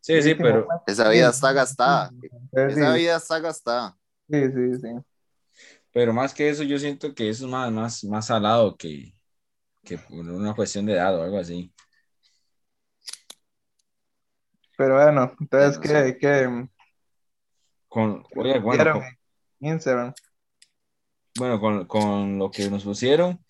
Sí, 0.00 0.22
sí, 0.22 0.34
pero, 0.34 0.66
Esa 0.86 1.08
vida 1.08 1.28
está 1.28 1.52
gastada. 1.52 2.10
Entonces, 2.10 2.78
Esa 2.78 2.92
sí, 2.92 2.98
vida 2.98 3.16
está 3.16 3.38
gastada. 3.38 3.96
sí, 4.28 4.52
sí, 4.52 4.74
sí. 4.80 4.88
pero 5.92 6.12
más 6.12 6.32
que 6.32 6.48
eso, 6.48 6.62
yo 6.62 6.78
siento 6.78 7.14
que 7.14 7.28
eso 7.28 7.44
es 7.44 7.50
más, 7.50 7.70
más, 7.70 8.04
más 8.04 8.26
salado 8.26 8.76
que, 8.76 9.14
que 9.84 9.98
por 9.98 10.18
una 10.18 10.54
cuestión 10.54 10.86
de 10.86 10.94
edad 10.94 11.16
o 11.18 11.22
algo 11.22 11.38
así. 11.38 11.72
Pero 14.76 14.94
bueno, 14.94 15.36
entonces, 15.38 15.76
No 15.76 15.82
¿qué, 15.82 16.18
qué 16.18 16.68
Con, 17.90 18.24
bueno, 18.34 18.62
con, 18.62 19.02
en 19.02 19.68
Instagram? 19.68 20.14
bueno, 21.36 21.60
con, 21.60 21.86
con 21.86 22.38
lo 22.38 22.50
que 22.50 22.70
nos 22.70 22.84
pusieron, 22.84 23.44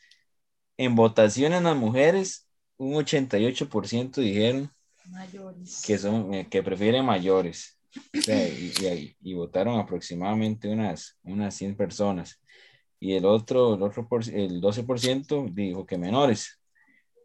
en 0.76 0.96
votaciones 0.96 1.62
las 1.62 1.76
mujeres, 1.76 2.48
un 2.78 2.94
88% 2.94 4.20
dijeron 4.20 4.70
Mayores. 5.06 5.82
que 5.86 5.98
son 5.98 6.34
eh, 6.34 6.48
que 6.48 6.62
prefieren 6.62 7.04
mayores. 7.04 7.78
O 8.16 8.22
sea, 8.22 8.48
y, 8.48 8.72
y- 8.80 9.16
y 9.20 9.34
votaron 9.34 9.78
aproximadamente 9.78 10.68
unas, 10.68 11.18
unas 11.22 11.54
100 11.54 11.76
personas. 11.76 12.40
Y 12.98 13.14
el 13.14 13.24
otro, 13.26 13.74
el 13.74 13.82
otro 13.82 14.08
por- 14.08 14.28
el 14.28 14.60
12% 14.60 15.46
dijo 15.52 15.84
que 15.86 15.98
menores. 15.98 16.60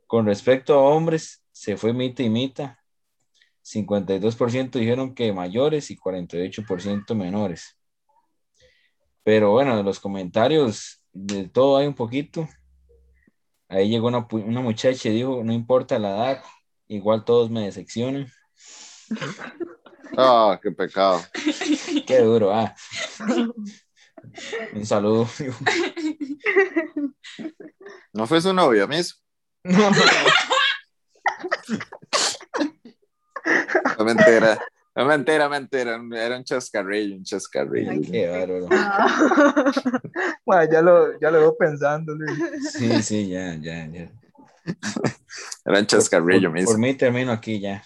Con 0.08 0.26
respecto 0.26 0.74
a 0.74 0.82
hombres, 0.82 1.44
se 1.52 1.78
fue 1.78 1.94
mita 1.94 2.24
y 2.24 2.30
mita. 2.30 2.84
52% 3.66 4.78
dijeron 4.78 5.16
que 5.16 5.34
mayores 5.34 5.90
y 5.90 5.98
48% 5.98 7.16
menores. 7.16 7.78
Pero 9.24 9.52
bueno, 9.52 9.76
de 9.76 9.84
los 9.84 10.00
comentarios, 10.00 11.02
de 11.12 11.50
todo 11.50 11.78
hay 11.78 11.88
un 11.88 11.96
poquito. 11.96 12.48
Ahí 13.68 13.90
llegó 13.90 14.08
una, 14.08 14.28
una 14.30 14.62
muchacha 14.62 15.10
y 15.10 15.16
dijo, 15.16 15.44
no 15.44 15.52
importa 15.52 15.98
la 15.98 16.10
edad, 16.10 16.44
igual 16.88 17.26
todos 17.26 17.50
me 17.50 17.62
decepcionan. 17.62 18.28
Ah, 20.18 20.58
qué 20.64 20.72
pecado. 20.72 21.22
Qué 22.08 22.20
duro, 22.20 22.54
ah. 22.54 22.74
Un 24.74 24.86
saludo. 24.86 25.28
¿No 28.14 28.26
fue 28.26 28.40
su 28.40 28.54
novio, 28.54 28.88
mis? 28.88 29.22
No, 29.66 29.90
No, 33.98 34.06
mentira. 34.06 34.60
No, 34.96 35.06
mentira, 35.06 35.50
mentira. 35.50 36.00
Era 36.14 36.38
un 36.38 36.44
chascarrillo, 36.44 37.16
un 37.18 37.24
chascarrillo. 37.24 38.02
qué 38.12 38.28
bárbaro. 38.28 38.70
Bueno, 40.46 40.72
ya 40.72 40.82
lo, 40.82 41.20
ya 41.20 41.32
lo 41.32 41.40
veo 41.40 41.58
pensando, 41.58 42.14
Luis. 42.16 42.38
Sí, 42.72 43.02
sí, 43.02 43.28
ya, 43.30 43.56
ya, 43.56 43.88
ya. 43.88 44.12
Era 45.66 45.80
un 45.80 45.86
chascarrillo, 45.88 46.50
Por, 46.50 46.54
mis. 46.54 46.66
por 46.66 46.78
mí 46.78 46.94
termino 46.94 47.32
aquí 47.32 47.60
ya. 47.60 47.84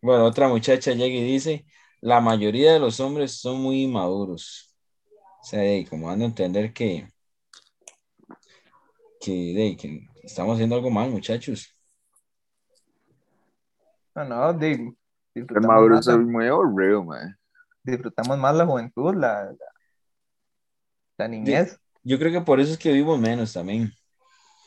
Bueno, 0.00 0.24
otra 0.24 0.48
muchacha 0.48 0.92
llega 0.92 1.14
y 1.16 1.24
dice, 1.24 1.64
la 2.00 2.20
mayoría 2.20 2.72
de 2.74 2.78
los 2.78 3.00
hombres 3.00 3.32
son 3.40 3.60
muy 3.60 3.82
inmaduros. 3.84 4.74
O 5.42 5.44
sea, 5.44 5.60
de- 5.60 5.86
como 5.88 6.08
dando 6.08 6.24
a 6.24 6.28
entender 6.28 6.72
que, 6.72 7.08
que, 9.20 9.76
que 9.80 10.00
estamos 10.22 10.54
haciendo 10.54 10.76
algo 10.76 10.90
mal, 10.90 11.10
muchachos. 11.10 11.73
No, 14.14 14.24
no, 14.24 14.52
di- 14.52 14.66
El 14.72 14.96
disfrutamos, 15.34 15.68
Maduro 15.68 15.94
más, 15.96 16.06
es 16.06 16.06
la, 16.06 16.16
muy 16.18 16.46
aburrido, 16.46 17.04
man. 17.04 17.36
disfrutamos 17.82 18.38
más 18.38 18.54
la 18.54 18.66
juventud, 18.66 19.14
la, 19.14 19.44
la, 19.44 19.56
la 21.18 21.28
niñez. 21.28 21.78
Yo 22.02 22.18
creo 22.18 22.32
que 22.32 22.40
por 22.40 22.60
eso 22.60 22.72
es 22.72 22.78
que 22.78 22.92
vivimos 22.92 23.18
menos 23.18 23.52
también. 23.52 23.92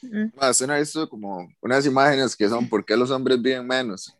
No 0.01 0.73
ha 0.73 0.77
visto 0.77 1.07
como 1.09 1.47
unas 1.61 1.85
imágenes 1.85 2.35
que 2.35 2.47
son 2.49 2.67
¿por 2.67 2.83
qué 2.85 2.95
los 2.95 3.09
hombres 3.11 3.41
viven 3.41 3.65
menos? 3.65 4.13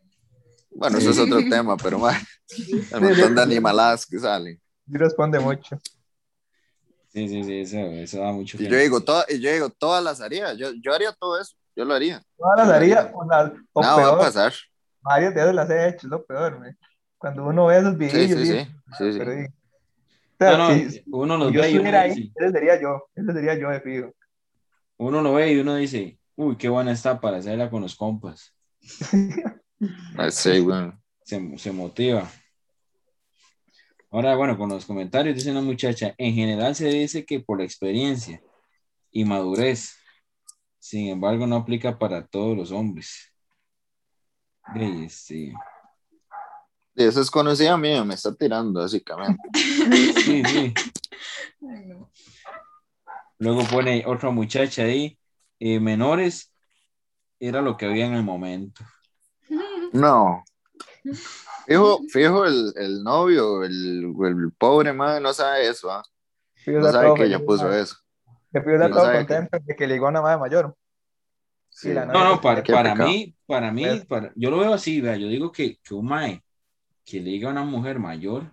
Bueno, 0.71 0.97
eso 0.97 1.09
es 1.09 1.15
Sí. 1.17 1.21
otro 1.23 1.39
tema, 1.49 1.75
pero 1.77 1.99
ma, 1.99 2.11
el 2.93 3.01
montón 3.01 3.35
de 3.35 3.41
animaladas 3.41 4.05
que 4.05 4.19
salen. 4.19 4.59
Sí 4.89 4.97
responde 4.97 5.39
mucho. 5.39 5.77
Sí, 7.09 7.27
sí, 7.27 7.43
sí, 7.43 7.59
eso, 7.61 7.77
eso 7.77 8.19
da 8.19 8.31
mucho 8.31 8.57
Y 8.61 8.67
yo 8.67 8.77
digo, 8.77 9.01
toda, 9.01 9.25
y 9.27 9.39
yo 9.39 9.51
digo, 9.51 9.69
todas 9.69 10.03
las 10.03 10.21
haría. 10.21 10.53
Yo, 10.53 10.71
yo 10.81 10.93
haría 10.93 11.11
todo 11.13 11.39
eso. 11.41 11.55
Yo 11.75 11.83
lo 11.85 11.93
haría. 11.93 12.21
Todas 12.37 12.57
las 12.67 12.69
haría, 12.69 13.11
o, 13.13 13.25
las- 13.25 13.51
o 13.73 13.81
Nada 13.81 13.95
va 13.95 14.07
a 14.07 14.11
peor, 14.11 14.19
pasar. 14.19 14.53
Varios 15.07 15.33
de 15.33 15.41
ellos 15.41 15.55
las 15.55 15.69
he 15.69 15.87
hecho, 15.89 16.07
es 16.07 16.11
lo 16.11 16.25
peor, 16.25 16.59
me. 16.59 16.75
Cuando 17.17 17.45
uno 17.45 17.65
ve 17.67 17.79
esos 17.79 17.97
videos, 17.97 18.29
sí, 18.39 18.45
sí. 18.45 18.67
sí, 18.97 19.13
sí. 19.13 19.19
pero 19.19 19.31
di- 19.31 19.45
o 19.45 19.49
sea, 20.39 20.51
No, 20.51 20.57
no, 20.57 20.73
si- 20.73 20.89
si 20.91 21.03
uno 21.11 21.37
los 21.37 21.53
yo 21.53 21.61
ve 21.61 21.71
y 21.71 21.77
uno 21.77 21.83
estuviera 21.83 22.01
ahí, 22.01 22.09
dice, 22.09 22.31
ese 22.35 22.51
sería 22.51 22.81
yo, 22.81 23.03
ese 23.15 23.33
sería 23.33 23.55
yo 23.55 23.69
de 23.69 23.81
fijo. 23.81 24.13
uno 24.97 25.21
lo 25.21 25.33
ve 25.33 25.51
y 25.53 25.59
uno 25.59 25.75
dice, 25.75 26.19
uy, 26.35 26.57
qué 26.57 26.69
buena 26.69 26.91
está 26.91 27.19
para 27.19 27.37
hacerla 27.37 27.69
con 27.69 27.81
los 27.81 27.95
compas. 27.95 28.53
Ah, 30.17 30.31
Sí, 30.31 30.59
bueno. 30.59 30.99
Se, 31.23 31.57
se 31.57 31.71
motiva. 31.71 32.27
Ahora, 34.09 34.35
bueno, 34.35 34.57
con 34.57 34.69
los 34.69 34.85
comentarios 34.85 35.35
dice 35.35 35.51
una 35.51 35.61
muchacha, 35.61 36.15
en 36.17 36.33
general 36.33 36.73
se 36.75 36.87
dice 36.87 37.25
que 37.25 37.39
por 37.41 37.59
la 37.59 37.65
experiencia 37.65 38.41
y 39.11 39.25
madurez, 39.25 39.97
sin 40.79 41.09
embargo, 41.09 41.45
no 41.47 41.57
aplica 41.57 41.99
para 41.99 42.25
todos 42.25 42.55
los 42.57 42.71
hombres. 42.71 43.33
Este, 44.75 45.53
Y 46.95 47.03
eso 47.03 47.21
es 47.21 47.29
conocida 47.31 47.77
mía, 47.77 48.03
me 48.03 48.13
está 48.15 48.33
tirando, 48.35 48.81
básicamente. 48.81 49.41
sí, 49.53 50.43
sí. 50.45 50.73
Ay, 51.61 51.85
no. 51.87 52.09
Luego 53.39 53.63
pone 53.65 54.03
otra 54.05 54.29
muchacha 54.31 54.83
ahí, 54.83 55.17
eh, 55.59 55.79
menores, 55.79 56.51
era 57.39 57.61
lo 57.61 57.77
que 57.77 57.85
había 57.85 58.05
en 58.07 58.13
el 58.13 58.23
momento. 58.23 58.83
No. 59.93 60.43
Fijo, 61.65 61.99
fijo 62.09 62.45
el, 62.45 62.73
el 62.77 63.03
novio, 63.03 63.63
el, 63.63 64.13
el 64.21 64.51
pobre 64.57 64.91
madre, 64.93 65.19
no 65.21 65.33
sabe 65.33 65.67
eso, 65.67 65.91
¿ah? 65.91 66.03
Fijo, 66.55 66.79
No 66.79 66.91
sabe 66.91 67.13
que 67.13 67.23
ella 67.23 67.39
puso 67.45 67.71
eso. 67.73 67.95
Que 68.53 68.59
está 68.59 68.87
No 68.87 68.89
todo 68.95 69.05
sabe 69.05 69.19
que- 69.19 69.33
contento 69.35 69.57
de 69.65 69.75
que 69.75 69.87
ligó 69.87 70.05
a 70.07 70.09
una 70.09 70.21
madre 70.21 70.37
mayor. 70.39 70.75
Sí. 71.77 71.93
la 71.93 72.07
No, 72.07 72.23
no, 72.23 72.41
para, 72.41 72.63
para 72.63 72.95
mí, 72.95 73.35
para 73.45 73.71
mí, 73.71 73.85
para, 74.07 74.33
yo 74.35 74.49
lo 74.49 74.57
veo 74.57 74.73
así, 74.73 74.99
vea, 74.99 75.15
yo 75.15 75.27
digo 75.27 75.51
que, 75.51 75.77
que 75.77 75.93
un 75.93 76.07
mae 76.07 76.43
que 77.05 77.19
le 77.19 77.29
diga 77.29 77.49
a 77.49 77.51
una 77.51 77.63
mujer 77.63 77.99
mayor, 77.99 78.51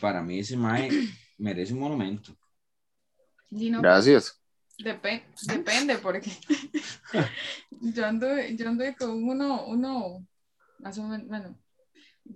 para 0.00 0.22
mí 0.22 0.38
ese 0.38 0.56
mae 0.56 0.88
merece 1.38 1.72
un 1.72 1.80
monumento. 1.80 2.36
Gracias. 3.50 4.40
depe- 4.78 5.24
depende, 5.48 5.98
porque 5.98 6.30
yo 7.80 8.06
ando, 8.06 8.28
yo 8.48 8.68
ando 8.68 8.84
con 8.96 9.10
uno, 9.10 9.64
uno, 9.66 10.24
más 10.78 10.96
o 10.98 11.02
menos, 11.08 11.26
bueno. 11.26 11.58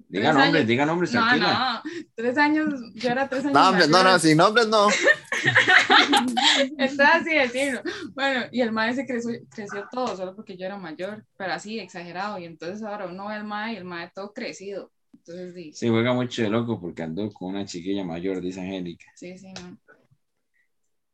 Diga 0.08 0.32
nombres, 0.32 0.66
diga 0.66 0.87
nombres, 0.87 1.14
No, 1.14 1.20
tranquila. 1.20 1.82
no, 1.85 1.90
tres 2.16 2.37
años, 2.37 2.80
yo 2.94 3.11
era 3.11 3.28
tres 3.28 3.44
años. 3.44 3.54
No, 3.54 3.68
hombre, 3.68 3.87
no, 3.87 4.18
sin 4.18 4.37
nombres 4.38 4.66
no. 4.66 4.88
Está 6.78 7.17
así 7.17 7.31
de. 7.31 7.83
Bueno, 8.14 8.47
y 8.52 8.61
el 8.61 8.73
mae 8.73 8.95
se 8.95 9.07
creció, 9.07 9.33
creció 9.50 9.87
todo, 9.90 10.17
solo 10.17 10.35
porque 10.35 10.57
yo 10.57 10.67
era 10.67 10.76
mayor, 10.76 11.25
pero 11.37 11.52
así, 11.52 11.78
exagerado. 11.78 12.38
Y 12.38 12.45
entonces 12.45 12.83
ahora 12.83 13.07
uno 13.07 13.28
ve 13.28 13.35
al 13.35 13.45
mae 13.45 13.75
y 13.75 13.76
el 13.76 13.85
mae 13.85 14.11
todo 14.14 14.33
crecido. 14.33 14.90
Entonces, 15.12 15.55
sí, 15.55 15.73
Sí, 15.73 15.88
juega 15.88 16.12
mucho 16.12 16.43
de 16.43 16.50
loco 16.50 16.81
porque 16.81 17.02
andó 17.02 17.31
con 17.33 17.50
una 17.50 17.64
chiquilla 17.64 18.05
mayor, 18.05 18.40
dice 18.40 18.61
Angélica. 18.61 19.07
sí, 19.14 19.37
sí, 19.38 19.52
no. 19.55 19.78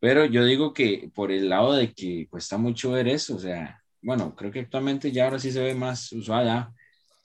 Pero 0.01 0.27
yo 0.27 0.45
digo 0.45 0.75
que 0.75 1.11
por 1.15 1.33
el 1.33 1.49
lado 1.49 1.73
de 1.73 1.93
que 1.95 2.27
cuesta 2.29 2.59
mucho 2.59 2.91
ver 2.91 3.09
eso, 3.09 3.37
o 3.37 3.39
sea, 3.39 3.83
bueno, 4.03 4.35
creo 4.37 4.51
que 4.51 4.61
actualmente 4.61 5.11
ya 5.11 5.25
ahora 5.25 5.39
sí 5.39 5.51
se 5.51 5.63
ve 5.63 5.75
más 5.75 6.13
usual 6.13 6.45
ya, 6.45 6.71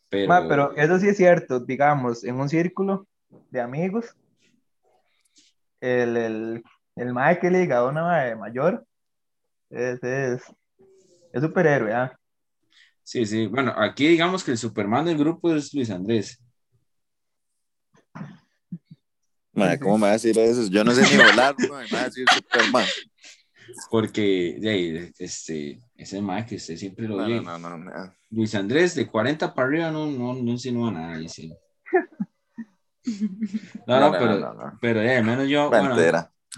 pero, 0.09 0.27
Ma, 0.29 0.47
pero 0.47 0.73
eso 0.77 0.97
sí 0.97 1.09
es 1.09 1.17
cierto, 1.17 1.59
digamos, 1.59 2.23
en 2.23 2.35
un 2.39 2.47
círculo 2.47 3.05
de 3.51 3.59
amigos, 3.59 4.15
el, 5.81 6.15
el, 6.17 6.63
el 7.01 7.13
mae 7.13 7.39
que 7.39 7.49
le 7.49 7.59
diga 7.59 7.77
a 7.77 7.85
una 7.85 8.03
mae 8.03 8.35
mayor 8.35 8.85
es, 9.69 10.03
es, 10.03 10.41
es 11.33 11.41
superhéroe, 11.41 11.93
¿ah? 11.93 12.19
Sí, 13.03 13.25
sí. 13.25 13.47
Bueno, 13.47 13.73
aquí 13.75 14.07
digamos 14.07 14.43
que 14.43 14.51
el 14.51 14.57
Superman 14.57 15.05
del 15.05 15.17
grupo 15.17 15.53
es 15.53 15.73
Luis 15.73 15.89
Andrés. 15.89 16.39
Madre, 19.53 19.79
¿cómo 19.79 19.97
me 19.97 20.03
va 20.03 20.09
a 20.09 20.13
decir 20.13 20.37
eso? 20.37 20.67
Yo 20.69 20.83
no 20.83 20.91
sé 20.91 21.01
ni 21.01 21.17
volar, 21.23 21.55
madre, 21.69 21.87
me 21.91 21.97
va 21.97 22.01
a 22.01 22.05
decir 22.05 22.25
Superman. 22.33 22.85
Porque 23.89 24.57
de 24.59 24.69
ahí, 24.69 25.11
este, 25.19 25.79
ese 25.95 26.21
más 26.21 26.45
que 26.45 26.55
usted 26.55 26.75
siempre 26.75 27.07
lo 27.07 27.17
No, 27.17 27.25
oye. 27.25 27.41
no, 27.41 27.57
no, 27.57 27.69
no, 27.69 27.77
no. 27.77 28.13
Luis 28.31 28.53
Andrés, 28.55 28.95
de 28.95 29.07
40 29.07 29.53
para 29.53 29.67
arriba 29.67 29.91
no, 29.91 30.05
no, 30.07 30.33
no 30.33 30.51
insinúa 30.51 30.91
nada, 30.91 31.17
dice. 31.17 31.49
No, 33.87 33.99
no, 33.99 33.99
No, 33.99 34.11
no, 34.11 34.19
pero, 34.19 34.39
no, 34.39 34.53
no. 34.53 34.77
pero 34.79 35.01
eh, 35.01 35.17
al 35.17 35.23
menos 35.23 35.47
yo, 35.47 35.69
bueno. 35.69 35.95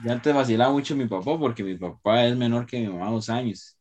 Yo 0.04 0.12
antes 0.12 0.34
vacilaba 0.34 0.72
mucho 0.72 0.96
mi 0.96 1.06
papá 1.08 1.38
porque 1.38 1.64
mi 1.64 1.78
papá 1.78 2.26
es 2.26 2.36
menor 2.36 2.66
que 2.66 2.80
mi 2.80 2.88
mamá 2.88 3.12
dos 3.12 3.30
años. 3.30 3.78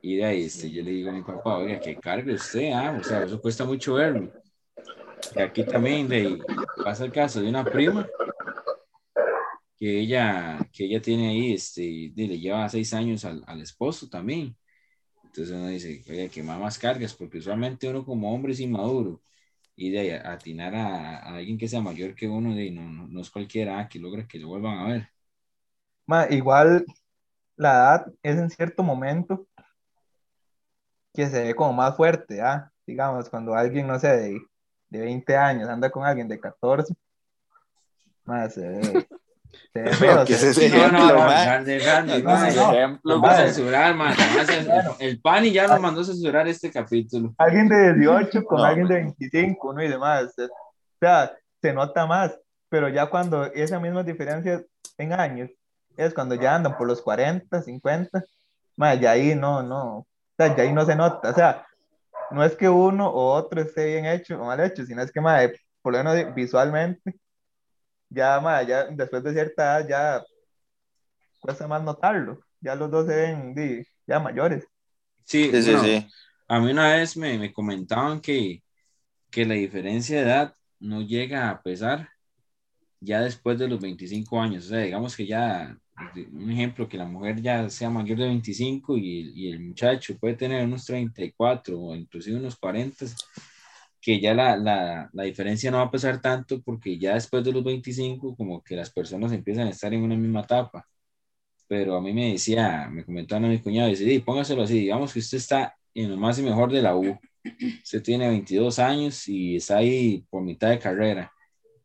Y 0.00 0.16
de 0.16 0.24
ahí 0.24 0.44
este, 0.44 0.70
yo 0.70 0.82
le 0.82 0.90
digo 0.90 1.10
a 1.10 1.14
mi 1.14 1.22
papá, 1.22 1.58
oiga, 1.58 1.80
que 1.80 1.96
cargue 1.96 2.34
usted, 2.34 2.72
ah, 2.72 2.96
o 3.00 3.02
sea, 3.02 3.24
eso 3.24 3.40
cuesta 3.40 3.64
mucho 3.64 3.94
verlo. 3.94 4.30
Y 5.34 5.40
aquí 5.40 5.64
también 5.64 6.08
de 6.08 6.16
ahí, 6.16 6.38
pasa 6.82 7.04
el 7.04 7.12
caso 7.12 7.40
de 7.40 7.48
una 7.48 7.64
prima 7.64 8.06
que 9.76 10.00
ella, 10.00 10.58
que 10.72 10.84
ella 10.84 11.00
tiene 11.00 11.28
ahí, 11.30 11.54
este, 11.54 12.12
de- 12.14 12.28
le 12.28 12.38
lleva 12.38 12.68
seis 12.68 12.92
años 12.92 13.24
al, 13.24 13.42
al 13.46 13.60
esposo 13.62 14.08
también. 14.08 14.56
Entonces 15.24 15.54
uno 15.56 15.68
dice, 15.68 16.04
oiga, 16.08 16.28
que 16.28 16.42
más 16.42 16.78
cargas, 16.78 17.14
porque 17.14 17.38
usualmente 17.38 17.88
uno 17.88 18.04
como 18.04 18.32
hombre 18.32 18.52
es 18.52 18.60
inmaduro. 18.60 19.20
Y 19.76 19.90
de 19.90 20.16
atinar 20.16 20.74
a, 20.74 21.18
a 21.18 21.36
alguien 21.36 21.58
que 21.58 21.68
sea 21.68 21.80
mayor 21.80 22.14
que 22.14 22.28
uno, 22.28 22.54
de 22.54 22.70
no, 22.70 22.82
no, 22.82 23.08
no 23.08 23.20
es 23.20 23.30
cualquiera 23.30 23.88
que 23.88 23.98
logra 23.98 24.26
que 24.26 24.38
lo 24.38 24.48
vuelvan 24.48 24.78
a 24.78 24.84
ver. 24.86 25.08
Ma, 26.06 26.26
igual 26.30 26.84
la 27.56 27.72
edad 27.72 28.12
es 28.22 28.36
en 28.38 28.50
cierto 28.50 28.82
momento 28.82 29.46
que 31.12 31.28
se 31.28 31.44
ve 31.44 31.54
como 31.54 31.72
más 31.72 31.96
fuerte, 31.96 32.40
¿ah? 32.40 32.70
Digamos, 32.86 33.28
cuando 33.30 33.54
alguien, 33.54 33.86
no 33.86 33.98
sé, 33.98 34.08
de, 34.08 34.40
de 34.88 35.00
20 35.00 35.36
años 35.36 35.68
anda 35.68 35.90
con 35.90 36.04
alguien 36.04 36.28
de 36.28 36.40
14, 36.40 36.94
ma, 38.24 38.48
se 38.50 38.68
ve, 38.68 39.08
Ejemplo, 39.74 40.24
Lo 43.02 43.20
va 43.20 43.30
a 43.30 43.36
censurar, 43.36 43.94
man. 43.94 44.14
El, 44.98 45.08
el 45.08 45.20
Pani 45.20 45.52
ya 45.52 45.66
nos 45.66 45.80
mandó 45.80 46.00
a 46.00 46.04
censurar 46.04 46.48
este 46.48 46.70
capítulo. 46.70 47.34
alguien 47.38 47.68
de 47.68 47.94
18 47.94 48.44
con 48.44 48.58
No, 48.58 48.64
alguien 48.64 48.88
de 48.88 48.94
man. 48.94 49.14
25, 49.18 49.72
¿no? 49.72 49.82
Y 49.82 49.88
demás. 49.88 50.34
O 50.38 50.48
sea, 51.00 51.32
se 51.60 51.72
nota 51.72 52.06
más, 52.06 52.38
pero 52.68 52.88
ya 52.88 53.06
cuando 53.06 53.44
esa 53.46 53.80
misma 53.80 54.02
diferencia 54.02 54.62
en 54.98 55.12
años 55.12 55.50
es 55.96 56.12
cuando 56.12 56.34
ya 56.34 56.54
andan 56.54 56.76
por 56.76 56.86
los 56.86 57.00
40, 57.02 57.62
50, 57.62 58.24
ma, 58.76 58.94
ya 58.94 59.12
ahí 59.12 59.34
no, 59.34 59.62
no, 59.62 59.98
o 59.98 60.06
sea, 60.36 60.54
ya 60.56 60.62
ahí 60.62 60.72
no 60.72 60.84
se 60.84 60.96
nota. 60.96 61.30
O 61.30 61.34
sea, 61.34 61.66
no 62.30 62.44
es 62.44 62.56
que 62.56 62.68
uno 62.68 63.08
o 63.08 63.32
otro 63.32 63.62
esté 63.62 63.86
bien 63.86 64.06
hecho 64.06 64.40
o 64.40 64.44
mal 64.44 64.60
hecho, 64.60 64.84
sino 64.84 65.02
es 65.02 65.12
que, 65.12 65.20
ma, 65.20 65.38
por 65.82 65.92
lo 65.92 66.02
menos 66.02 66.34
visualmente, 66.34 67.14
ya, 68.14 68.40
ma, 68.40 68.62
ya 68.62 68.84
después 68.84 69.22
de 69.24 69.32
cierta 69.32 69.80
edad 69.80 69.88
ya 69.88 70.24
cuesta 71.40 71.66
más 71.66 71.82
notarlo. 71.82 72.40
Ya 72.60 72.74
los 72.74 72.90
dos 72.90 73.06
se 73.06 73.14
ven 73.14 73.54
di, 73.54 73.82
ya 74.06 74.18
mayores. 74.20 74.66
Sí, 75.24 75.50
Sí, 75.52 75.62
sí. 75.62 76.06
a 76.48 76.60
mí 76.60 76.70
una 76.70 76.94
vez 76.94 77.16
me, 77.16 77.38
me 77.38 77.52
comentaban 77.52 78.20
que, 78.20 78.62
que 79.30 79.44
la 79.44 79.54
diferencia 79.54 80.16
de 80.16 80.22
edad 80.22 80.54
no 80.80 81.02
llega 81.02 81.50
a 81.50 81.62
pesar 81.62 82.08
ya 83.00 83.20
después 83.20 83.58
de 83.58 83.68
los 83.68 83.80
25 83.80 84.40
años. 84.40 84.66
O 84.66 84.68
sea, 84.68 84.78
digamos 84.78 85.16
que 85.16 85.26
ya, 85.26 85.76
un 86.32 86.50
ejemplo, 86.50 86.88
que 86.88 86.96
la 86.96 87.04
mujer 87.04 87.40
ya 87.40 87.68
sea 87.68 87.90
mayor 87.90 88.18
de 88.18 88.26
25 88.26 88.96
y, 88.96 89.32
y 89.34 89.50
el 89.50 89.60
muchacho 89.60 90.16
puede 90.18 90.34
tener 90.34 90.64
unos 90.64 90.84
34 90.86 91.78
o 91.78 91.94
inclusive 91.94 92.38
unos 92.38 92.56
40, 92.56 93.06
que 94.04 94.20
ya 94.20 94.34
la, 94.34 94.56
la, 94.56 95.10
la 95.14 95.24
diferencia 95.24 95.70
no 95.70 95.78
va 95.78 95.84
a 95.84 95.90
pesar 95.90 96.20
tanto 96.20 96.60
porque 96.62 96.98
ya 96.98 97.14
después 97.14 97.42
de 97.44 97.52
los 97.52 97.64
25 97.64 98.36
como 98.36 98.62
que 98.62 98.76
las 98.76 98.90
personas 98.90 99.32
empiezan 99.32 99.66
a 99.68 99.70
estar 99.70 99.94
en 99.94 100.02
una 100.02 100.16
misma 100.16 100.42
etapa. 100.42 100.86
Pero 101.68 101.96
a 101.96 102.00
mí 102.02 102.12
me 102.12 102.32
decía, 102.32 102.88
me 102.90 103.04
comentaban 103.04 103.46
a 103.46 103.48
mi 103.48 103.60
cuñado, 103.60 103.88
dice, 103.90 104.04
"Di, 104.04 104.18
póngaselo 104.20 104.62
así, 104.62 104.78
digamos 104.80 105.12
que 105.12 105.20
usted 105.20 105.38
está 105.38 105.76
en 105.94 106.10
lo 106.10 106.16
más 106.18 106.38
y 106.38 106.42
mejor 106.42 106.72
de 106.72 106.82
la 106.82 106.96
U, 106.96 107.18
usted 107.84 108.02
tiene 108.02 108.28
22 108.28 108.78
años 108.78 109.28
y 109.28 109.56
está 109.56 109.78
ahí 109.78 110.26
por 110.30 110.42
mitad 110.42 110.70
de 110.70 110.78
carrera 110.78 111.32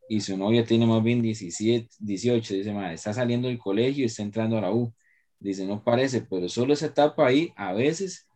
y 0.09 0.21
su 0.21 0.37
novia 0.37 0.65
tiene 0.65 0.85
más 0.87 1.03
bien 1.03 1.21
17, 1.21 1.89
18, 1.99 2.53
dice, 2.55 2.73
"Mae, 2.73 2.95
está 2.95 3.13
saliendo 3.13 3.47
del 3.47 3.59
colegio 3.59 4.03
y 4.03 4.07
está 4.07 4.23
entrando 4.23 4.57
a 4.57 4.61
la 4.61 4.71
U. 4.73 4.93
Dice, 5.39 5.65
no 5.65 5.83
parece, 5.83 6.21
pero 6.21 6.49
solo 6.49 6.73
esa 6.73 6.87
etapa 6.87 7.27
ahí 7.27 7.53
a 7.55 7.73
veces 7.73 8.27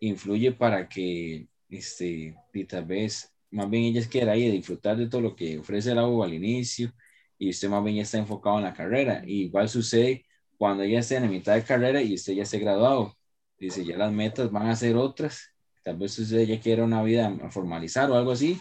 influye 0.00 0.52
para 0.52 0.88
que, 0.88 1.48
este, 1.70 2.36
y 2.54 2.64
tal 2.66 2.84
vez, 2.86 3.31
más 3.52 3.70
bien 3.70 3.84
ella 3.84 4.02
quiera 4.08 4.32
ahí 4.32 4.50
disfrutar 4.50 4.96
de 4.96 5.08
todo 5.08 5.20
lo 5.20 5.36
que 5.36 5.58
ofrece 5.58 5.94
la 5.94 6.06
U 6.08 6.22
al 6.22 6.34
inicio 6.34 6.92
y 7.38 7.50
usted 7.50 7.68
más 7.68 7.84
bien 7.84 7.96
ya 7.96 8.02
está 8.02 8.18
enfocado 8.18 8.58
en 8.58 8.64
la 8.64 8.72
carrera. 8.72 9.22
Y 9.26 9.42
igual 9.44 9.68
sucede 9.68 10.26
cuando 10.56 10.82
ella 10.84 11.00
esté 11.00 11.16
en 11.16 11.24
la 11.24 11.28
mitad 11.28 11.54
de 11.54 11.64
carrera 11.64 12.02
y 12.02 12.14
usted 12.14 12.34
ya 12.34 12.44
esté 12.44 12.58
graduado. 12.58 13.16
Dice, 13.58 13.84
ya 13.84 13.96
las 13.96 14.12
metas 14.12 14.50
van 14.50 14.68
a 14.68 14.76
ser 14.76 14.96
otras. 14.96 15.50
Tal 15.84 15.96
vez 15.96 16.18
usted 16.18 16.44
ya 16.46 16.60
quiera 16.60 16.84
una 16.84 17.02
vida 17.02 17.36
a 17.42 17.50
formalizar 17.50 18.10
o 18.10 18.16
algo 18.16 18.32
así, 18.32 18.60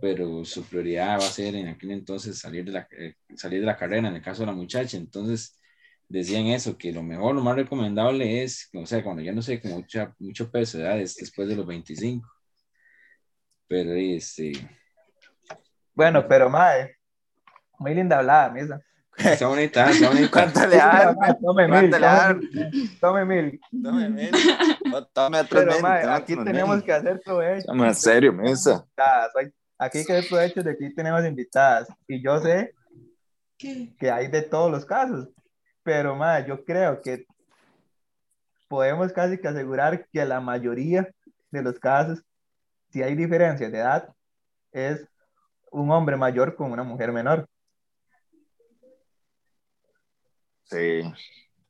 pero 0.00 0.44
su 0.44 0.64
prioridad 0.64 1.20
va 1.20 1.26
a 1.26 1.30
ser 1.30 1.54
en 1.56 1.68
aquel 1.68 1.90
entonces 1.92 2.38
salir 2.38 2.64
de 2.64 2.72
la, 2.72 2.88
eh, 2.98 3.14
salir 3.36 3.60
de 3.60 3.66
la 3.66 3.76
carrera, 3.76 4.08
en 4.08 4.16
el 4.16 4.22
caso 4.22 4.42
de 4.42 4.46
la 4.46 4.52
muchacha. 4.52 4.96
Entonces, 4.96 5.58
decían 6.08 6.46
eso, 6.46 6.78
que 6.78 6.92
lo 6.92 7.02
mejor, 7.02 7.34
lo 7.34 7.42
más 7.42 7.56
recomendable 7.56 8.42
es, 8.42 8.70
o 8.74 8.86
sea, 8.86 9.02
cuando 9.02 9.22
ya 9.22 9.32
no 9.32 9.42
sé, 9.42 9.60
con 9.60 9.72
mucha, 9.72 10.14
mucho 10.18 10.50
peso, 10.50 10.78
¿verdad? 10.78 11.00
es 11.00 11.16
después 11.16 11.48
de 11.48 11.56
los 11.56 11.66
25. 11.66 12.28
Pero, 13.70 13.92
este, 13.92 14.50
Bueno, 15.94 16.26
pero 16.26 16.50
madre, 16.50 16.96
muy 17.78 17.94
linda 17.94 18.18
hablada, 18.18 18.50
misa. 18.50 18.80
está 19.16 19.46
bonita, 19.46 19.88
está 19.88 20.08
bonita. 20.08 20.28
¿Cuánto 20.32 20.66
le 20.66 20.76
dan? 20.76 21.16
Tome 21.40 21.68
mil, 21.68 21.90
tome 23.00 23.24
mil, 23.24 23.60
tome 23.80 24.08
mil. 24.08 24.30
Tome 25.14 25.38
otros 25.40 25.64
Pero 25.64 25.80
mae, 25.80 26.04
aquí 26.10 26.34
tenemos 26.34 26.76
mil. 26.78 26.84
que 26.84 26.92
hacer 26.92 27.20
provecho. 27.24 27.72
En 27.72 27.94
serio, 27.94 28.32
mesa. 28.32 28.84
hay- 29.36 29.52
Aquí 29.78 29.98
hay 29.98 30.04
que 30.04 30.12
hacer 30.14 30.28
provecho 30.28 30.62
de 30.64 30.76
que 30.76 30.86
aquí 30.86 30.94
tenemos 30.96 31.24
invitadas. 31.24 31.86
Y 32.08 32.20
yo 32.22 32.40
sé 32.40 32.74
¿Qué? 33.56 33.94
que 34.00 34.10
hay 34.10 34.26
de 34.26 34.42
todos 34.42 34.68
los 34.70 34.84
casos. 34.84 35.28
Pero 35.84 36.16
madre, 36.16 36.48
yo 36.48 36.64
creo 36.64 37.00
que 37.00 37.24
podemos 38.68 39.12
casi 39.12 39.38
que 39.38 39.46
asegurar 39.48 40.06
que 40.12 40.24
la 40.24 40.40
mayoría 40.40 41.08
de 41.52 41.62
los 41.62 41.78
casos, 41.78 42.20
si 42.90 43.02
hay 43.02 43.14
diferencias 43.14 43.70
de 43.72 43.78
edad, 43.78 44.08
es 44.72 45.06
un 45.70 45.90
hombre 45.90 46.16
mayor 46.16 46.54
con 46.56 46.72
una 46.72 46.82
mujer 46.82 47.12
menor. 47.12 47.46
Sí, 50.64 51.02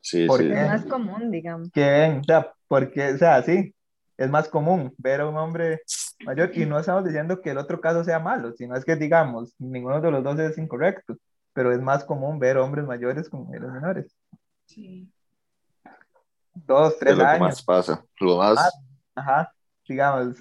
sí, 0.00 0.26
¿Por 0.26 0.40
sí. 0.40 0.48
qué? 0.48 0.60
Es 0.62 0.68
más 0.68 0.84
común, 0.86 1.30
digamos. 1.30 1.70
que 1.72 1.80
ven, 1.90 2.18
o 2.20 2.24
sea, 2.24 2.52
porque, 2.68 3.14
o 3.14 3.18
sea, 3.18 3.42
sí, 3.42 3.74
es 4.16 4.28
más 4.30 4.48
común 4.48 4.92
ver 4.98 5.22
a 5.22 5.28
un 5.28 5.36
hombre 5.36 5.80
mayor 6.24 6.50
y 6.54 6.66
no 6.66 6.78
estamos 6.78 7.04
diciendo 7.04 7.40
que 7.40 7.50
el 7.50 7.58
otro 7.58 7.80
caso 7.80 8.04
sea 8.04 8.18
malo, 8.18 8.52
sino 8.52 8.76
es 8.76 8.84
que 8.84 8.96
digamos, 8.96 9.54
ninguno 9.58 10.00
de 10.00 10.10
los 10.10 10.22
dos 10.22 10.38
es 10.38 10.58
incorrecto, 10.58 11.16
pero 11.54 11.72
es 11.72 11.80
más 11.80 12.04
común 12.04 12.38
ver 12.38 12.58
hombres 12.58 12.84
mayores 12.84 13.28
con 13.30 13.44
mujeres 13.44 13.70
menores. 13.70 14.14
Sí. 14.66 15.10
Dos, 16.52 16.92
Es 16.92 16.98
tres 16.98 17.16
lo 17.16 17.24
que 17.24 17.30
años, 17.30 17.40
más 17.40 17.62
pasa. 17.62 18.04
Lo 18.20 18.36
más. 18.36 18.70
Ajá, 19.14 19.52
digamos, 19.88 20.36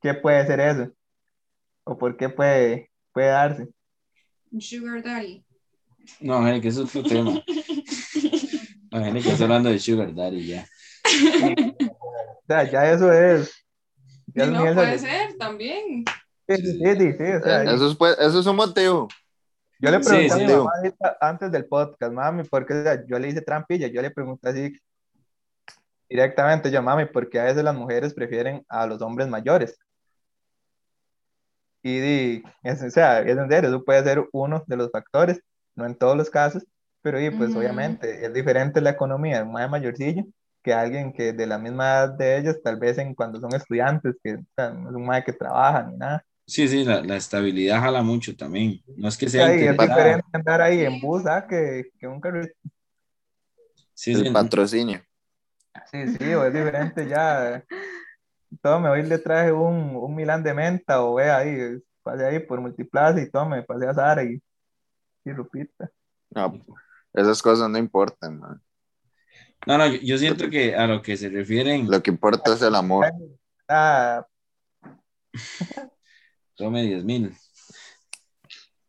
¿qué 0.00 0.14
puede 0.14 0.46
ser 0.46 0.60
eso? 0.60 0.92
¿O 1.84 1.96
por 1.96 2.16
qué 2.16 2.28
puede, 2.28 2.90
puede 3.12 3.28
darse? 3.28 3.68
Un 4.50 4.60
sugar 4.60 5.02
daddy. 5.02 5.44
No, 6.20 6.36
Angélica, 6.36 6.68
eso 6.68 6.84
es 6.84 6.94
otro 6.94 7.08
tema. 7.08 7.42
Angélica 8.92 9.30
está 9.32 9.44
hablando 9.44 9.70
de 9.70 9.78
Sugar 9.78 10.14
Daddy 10.14 10.46
ya. 10.46 10.66
O 11.04 12.42
sea, 12.46 12.70
ya 12.70 12.92
eso 12.92 13.12
es. 13.12 13.52
ya 14.26 14.46
Y 14.46 14.50
no 14.50 14.74
puede 14.74 14.98
ser 14.98 15.36
también. 15.36 16.04
Sí, 16.48 16.56
sí, 16.56 16.78
sí, 16.78 16.96
sí, 16.96 17.12
sí, 17.18 17.24
o 17.24 17.42
sea, 17.42 17.64
Eso 17.64 17.90
es, 17.90 17.96
pues, 17.96 18.16
eso 18.18 18.38
es 18.40 18.46
un 18.46 18.56
motivo. 18.56 19.08
Yo 19.80 19.90
le 19.90 20.02
Sí, 20.02 20.08
pregunté 20.08 20.32
a 20.32 20.36
mi 20.36 20.46
mamá 20.46 20.70
antes 21.20 21.52
del 21.52 21.66
podcast, 21.66 22.12
mami, 22.12 22.44
porque 22.44 22.72
o 22.72 22.82
sea, 22.82 23.04
yo 23.06 23.18
le 23.18 23.28
hice 23.28 23.42
trampilla, 23.42 23.88
yo 23.88 24.00
le 24.00 24.10
pregunté 24.10 24.48
así 24.48 24.80
directamente, 26.08 26.70
yo, 26.70 26.82
mami, 26.82 27.06
porque 27.06 27.40
a 27.40 27.44
veces 27.44 27.64
las 27.64 27.74
mujeres 27.74 28.14
prefieren 28.14 28.64
a 28.68 28.86
los 28.86 29.02
hombres 29.02 29.28
mayores. 29.28 29.78
Y 31.86 32.00
di, 32.00 32.42
es, 32.64 32.82
o 32.82 32.90
sea, 32.90 33.20
es 33.20 33.38
en 33.38 33.48
serio, 33.48 33.68
eso 33.68 33.84
puede 33.84 34.02
ser 34.02 34.24
uno 34.32 34.64
de 34.66 34.76
los 34.76 34.90
factores, 34.90 35.40
no 35.76 35.86
en 35.86 35.94
todos 35.94 36.16
los 36.16 36.28
casos, 36.30 36.64
pero 37.00 37.20
y, 37.20 37.30
pues 37.30 37.50
Ujú. 37.50 37.60
obviamente 37.60 38.26
es 38.26 38.32
diferente 38.32 38.80
la 38.80 38.90
economía 38.90 39.36
de 39.36 39.42
un 39.44 39.52
mayorcillo 39.52 40.24
que 40.64 40.74
alguien 40.74 41.12
que 41.12 41.32
de 41.32 41.46
la 41.46 41.58
misma 41.58 41.84
edad 41.84 42.08
de 42.18 42.38
ellos, 42.38 42.56
tal 42.60 42.76
vez 42.76 42.98
en 42.98 43.14
cuando 43.14 43.38
son 43.38 43.54
estudiantes, 43.54 44.16
que 44.20 44.34
o 44.34 44.44
sea, 44.56 44.70
no 44.70 44.90
es 44.90 44.96
un 44.96 45.06
mae 45.06 45.22
que 45.22 45.32
trabaja 45.32 45.84
ni 45.84 45.96
nada. 45.96 46.24
Sí, 46.44 46.66
sí, 46.66 46.84
la, 46.84 47.02
la 47.04 47.14
estabilidad 47.16 47.80
jala 47.80 48.02
mucho 48.02 48.34
también. 48.34 48.80
No 48.96 49.06
es 49.06 49.16
que 49.16 49.28
sea 49.28 49.56
y 49.56 49.64
es 49.66 49.78
diferente 49.78 50.26
andar 50.32 50.62
ahí 50.62 50.80
en 50.80 50.98
bus 51.00 51.24
ah, 51.26 51.46
que, 51.48 51.84
que 52.00 52.08
un 52.08 52.20
carrito. 52.20 52.52
Sí, 53.94 54.12
El 54.12 54.24
sí, 54.24 54.30
patrocinio. 54.32 55.02
Sí, 55.92 56.08
sí, 56.08 56.34
o 56.34 56.44
es 56.44 56.52
diferente 56.52 57.06
ya 57.06 57.62
tome, 58.62 58.88
hoy 58.88 59.02
le 59.02 59.18
traje 59.18 59.52
un, 59.52 59.96
un 59.96 60.14
Milán 60.14 60.42
de 60.42 60.54
menta 60.54 61.02
o 61.02 61.14
vea 61.14 61.38
ahí, 61.38 61.78
pase 62.02 62.24
ahí 62.24 62.38
por 62.40 62.60
Multiplaza 62.60 63.20
y 63.20 63.30
tome, 63.30 63.62
pase 63.62 63.86
a 63.86 63.94
Sara 63.94 64.24
y, 64.24 64.40
y 65.24 65.30
Lupita. 65.30 65.90
No, 66.30 66.60
esas 67.12 67.42
cosas 67.42 67.68
no 67.70 67.78
importan, 67.78 68.38
man. 68.38 68.62
No, 69.66 69.78
no, 69.78 69.86
yo, 69.86 70.18
siento 70.18 70.48
que 70.48 70.76
a 70.76 70.86
lo 70.86 71.02
que 71.02 71.16
se 71.16 71.28
refieren, 71.28 71.90
Lo 71.90 72.02
que 72.02 72.10
importa 72.10 72.52
es 72.54 72.62
el 72.62 72.74
amor. 72.74 73.06
Ah, 73.68 74.24
tome 76.56 76.82
10 76.82 77.04
mil. 77.04 77.34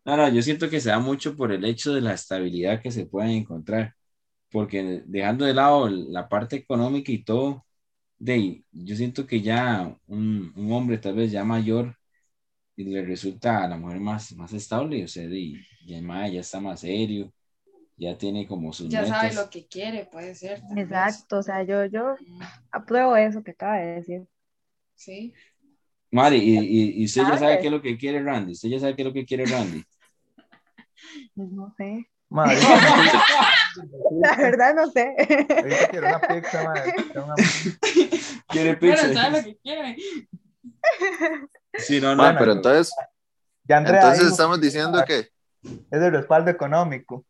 No, 0.06 0.16
no, 0.16 0.30
yo 0.30 0.42
siento 0.42 0.70
que 0.70 0.80
se 0.80 0.90
da 0.90 1.00
mucho 1.00 1.36
por 1.36 1.52
el 1.52 1.66
hecho 1.66 1.94
de 1.94 2.02
la 2.02 2.14
estabilidad 2.14 2.82
que 2.82 2.92
se 2.92 3.06
pueden 3.06 3.32
encontrar, 3.32 3.96
porque 4.50 5.04
dejando 5.06 5.46
de 5.46 5.54
lado 5.54 5.90
la 5.90 6.30
parte 6.30 6.56
económica 6.56 7.12
y 7.12 7.24
todo, 7.24 7.67
de, 8.20 8.64
yo 8.72 8.96
siento 8.96 9.26
que 9.28 9.42
ya 9.42 9.96
un, 10.08 10.52
un 10.56 10.72
hombre 10.72 10.98
tal 10.98 11.16
vez 11.16 11.32
ya 11.32 11.44
mayor 11.44 11.96
y 12.76 12.86
le 12.86 13.04
resulta 13.06 13.64
a 13.64 13.68
la 13.70 13.78
mujer 13.78 14.00
más, 14.02 14.34
más 14.36 14.54
estable, 14.54 15.04
o 15.06 15.08
sea, 15.10 15.28
de, 15.28 15.56
ya, 15.86 16.00
ya 16.30 16.42
está 16.42 16.60
más 16.62 16.82
serio, 16.82 17.34
ya 17.98 18.18
tiene 18.18 18.48
como 18.48 18.74
sus 18.74 18.90
Ya 18.90 19.06
sabe 19.06 19.34
metas. 19.34 19.36
lo 19.36 19.50
que 19.52 19.68
quiere, 19.68 20.06
puede 20.06 20.34
ser. 20.36 20.62
vez. 20.62 20.78
Exacto, 20.82 21.38
o 21.40 21.44
sea, 21.44 21.64
yo, 21.64 21.86
yo 21.86 22.18
Mm, 22.22 22.44
apruebo 22.72 23.16
eso 23.16 23.44
que 23.44 23.52
acaba 23.52 23.78
de 23.78 23.86
decir. 23.96 24.28
Sí. 24.96 25.34
Mari, 26.12 26.38
y, 26.38 26.58
y, 27.00 27.02
y 27.02 27.06
usted 27.06 27.26
ya 27.26 27.38
sabe 27.38 27.58
¿Sabes? 27.58 27.60
qué 27.60 27.68
es 27.68 27.72
lo 27.74 27.82
que 27.82 27.98
quiere 27.98 28.22
Randy, 28.24 28.54
usted 28.54 28.70
ya 28.70 28.80
sabe 28.80 28.96
qué 28.96 29.02
es 29.02 29.08
lo 29.08 29.14
que 29.14 29.26
quiere 29.26 29.46
Randy. 29.46 29.84
No 31.36 31.74
sé. 31.78 32.10
madre, 32.30 32.62
La 34.22 34.36
verdad 34.36 34.76
no 34.76 34.88
sé. 34.92 35.16
ahorita 35.18 35.88
quiero 35.90 36.08
una 36.08 36.20
pizza, 36.22 36.64
madre. 36.64 36.94
una- 37.16 37.36
Quiere 38.48 38.76
Pero 38.78 38.96
pizza. 38.96 39.14
sabe 39.14 39.38
lo 39.40 39.44
que 39.44 39.58
quiere. 39.58 39.96
Sí, 41.78 42.00
no, 42.02 42.16
no, 42.16 42.24
Ma, 42.24 42.34
no, 42.34 42.40
pero 42.40 42.52
entonces, 42.54 42.94
Ya 43.66 43.78
Andrea 43.78 43.96
entonces 44.02 44.20
dijo 44.22 44.32
estamos 44.32 44.62
diciendo 44.62 45.04
que 45.06 45.20
es 45.20 45.30
el 46.02 46.12
respaldo 46.12 46.50
económico. 46.52 47.26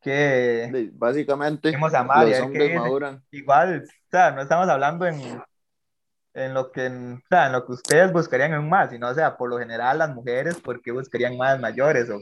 Que 0.00 0.90
básicamente 0.94 1.70
Vamos 1.72 1.94
a 1.94 2.02
Mari, 2.02 2.32
a 2.34 2.38
los 2.38 2.46
hombres 2.46 2.68
dice. 2.68 2.78
maduran. 2.80 3.24
igual, 3.30 3.84
o 3.86 4.10
sea, 4.10 4.32
no 4.32 4.42
estamos 4.42 4.68
hablando 4.68 5.06
en, 5.06 5.40
en 6.34 6.54
lo 6.54 6.72
que, 6.72 6.88
o 6.88 7.20
sea, 7.30 7.46
en 7.46 7.52
lo 7.52 7.64
que 7.64 7.72
ustedes 7.72 8.12
buscarían 8.12 8.52
en 8.52 8.58
un 8.60 8.68
más, 8.68 8.90
sino, 8.90 9.08
o 9.08 9.14
sea, 9.14 9.36
por 9.36 9.48
lo 9.48 9.58
general 9.58 9.98
las 9.98 10.10
mujeres, 10.10 10.56
¿por 10.60 10.82
qué 10.82 10.90
buscarían 10.90 11.36
más 11.36 11.60
mayores? 11.60 12.10
O 12.10 12.20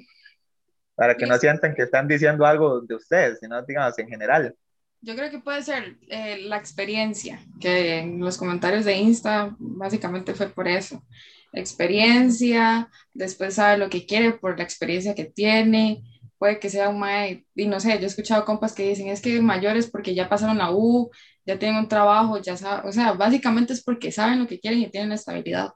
para 1.01 1.17
que 1.17 1.25
no 1.25 1.39
sientan 1.39 1.75
que 1.75 1.85
están 1.85 2.07
diciendo 2.07 2.45
algo 2.45 2.83
de 2.83 2.95
ustedes, 2.95 3.39
sino, 3.41 3.63
digamos, 3.63 3.99
en 3.99 4.07
general. 4.07 4.55
Yo 5.01 5.17
creo 5.17 5.31
que 5.31 5.39
puede 5.39 5.63
ser 5.63 5.97
eh, 6.09 6.43
la 6.43 6.59
experiencia, 6.59 7.41
que 7.59 8.01
en 8.01 8.21
los 8.21 8.37
comentarios 8.37 8.85
de 8.85 8.99
Insta 8.99 9.57
básicamente 9.59 10.35
fue 10.35 10.51
por 10.51 10.69
eso. 10.69 11.03
Experiencia, 11.55 12.91
después 13.15 13.55
sabe 13.55 13.79
lo 13.79 13.89
que 13.89 14.05
quiere 14.05 14.33
por 14.33 14.59
la 14.59 14.65
experiencia 14.65 15.15
que 15.15 15.25
tiene, 15.25 16.03
puede 16.37 16.59
que 16.61 16.69
sea 16.69 16.91
un 16.91 16.99
mae, 16.99 17.47
y 17.55 17.67
no 17.67 17.81
sé, 17.81 17.97
yo 17.97 18.05
he 18.05 18.07
escuchado 18.07 18.45
compas 18.45 18.75
que 18.75 18.87
dicen, 18.87 19.09
es 19.09 19.23
que 19.23 19.41
mayores 19.41 19.91
porque 19.91 20.15
ya 20.15 20.29
pasaron 20.29 20.59
la 20.59 20.71
U, 20.71 21.11
ya 21.47 21.59
tienen 21.59 21.79
un 21.79 21.89
trabajo, 21.89 22.37
ya 22.43 22.59
saben, 22.59 22.87
o 22.87 22.93
sea, 22.93 23.13
básicamente 23.13 23.73
es 23.73 23.83
porque 23.83 24.13
saben 24.13 24.39
lo 24.39 24.47
que 24.47 24.61
quieren 24.61 24.81
y 24.81 24.91
tienen 24.91 25.09
la 25.09 25.15
estabilidad. 25.15 25.71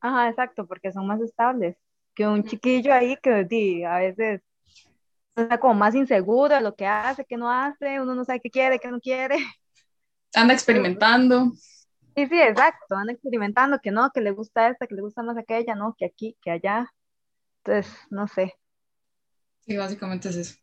Ajá, 0.00 0.28
exacto, 0.28 0.64
porque 0.64 0.92
son 0.92 1.08
más 1.08 1.20
estables 1.20 1.76
que 2.14 2.26
un 2.26 2.44
chiquillo 2.44 2.92
ahí 2.94 3.16
que 3.22 3.44
di, 3.44 3.84
a 3.84 3.98
veces 3.98 4.42
está 5.36 5.58
como 5.60 5.74
más 5.74 5.94
inseguro 5.94 6.54
de 6.54 6.60
lo 6.62 6.74
que 6.76 6.86
hace, 6.86 7.24
que 7.26 7.36
no 7.36 7.50
hace, 7.50 8.00
uno 8.00 8.14
no 8.14 8.24
sabe 8.24 8.40
qué 8.40 8.50
quiere, 8.50 8.78
qué 8.80 8.88
no 8.90 9.00
quiere. 9.00 9.36
Anda 10.34 10.52
experimentando, 10.54 11.54
Sí, 12.16 12.26
sí, 12.28 12.40
exacto, 12.40 12.94
anda 12.96 13.12
experimentando 13.12 13.78
que 13.82 13.90
no, 13.90 14.10
que 14.12 14.20
le 14.20 14.30
gusta 14.32 14.68
esta, 14.68 14.86
que 14.86 14.94
le 14.94 15.02
gusta 15.02 15.22
más 15.22 15.36
aquella, 15.36 15.74
no, 15.74 15.94
que 15.98 16.06
aquí, 16.06 16.36
que 16.42 16.50
allá. 16.52 16.88
Entonces, 17.64 17.92
no 18.10 18.28
sé. 18.28 18.54
sí, 19.60 19.76
básicamente 19.76 20.28
es 20.28 20.36
eso. 20.36 20.54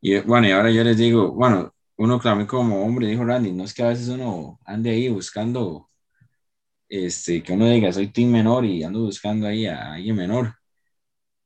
Y 0.00 0.20
bueno, 0.20 0.46
y 0.48 0.52
ahora 0.52 0.70
yo 0.70 0.84
les 0.84 0.96
digo, 0.98 1.32
bueno, 1.32 1.74
uno 1.96 2.20
también 2.20 2.46
como 2.46 2.84
hombre, 2.84 3.06
dijo 3.08 3.24
Randy, 3.24 3.52
no 3.52 3.64
es 3.64 3.74
que 3.74 3.82
a 3.82 3.88
veces 3.88 4.08
uno 4.08 4.60
ande 4.66 4.90
ahí 4.90 5.08
buscando, 5.08 5.90
este, 7.06 7.42
que 7.42 7.52
uno 7.52 7.66
diga, 7.68 7.92
soy 7.92 8.08
team 8.12 8.30
menor 8.30 8.64
y 8.64 8.82
ando 8.84 9.00
buscando 9.02 9.46
ahí 9.46 9.66
a 9.66 9.94
alguien 9.94 10.16
menor, 10.16 10.54